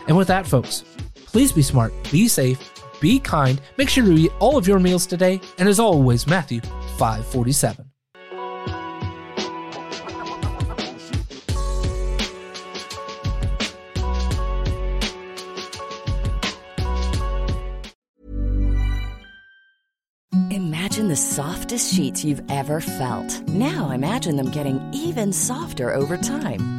[0.07, 0.83] And with that, folks,
[1.13, 5.05] please be smart, be safe, be kind, make sure to eat all of your meals
[5.05, 6.61] today, and as always, Matthew
[6.97, 7.85] 547.
[20.51, 23.47] Imagine the softest sheets you've ever felt.
[23.47, 26.78] Now imagine them getting even softer over time.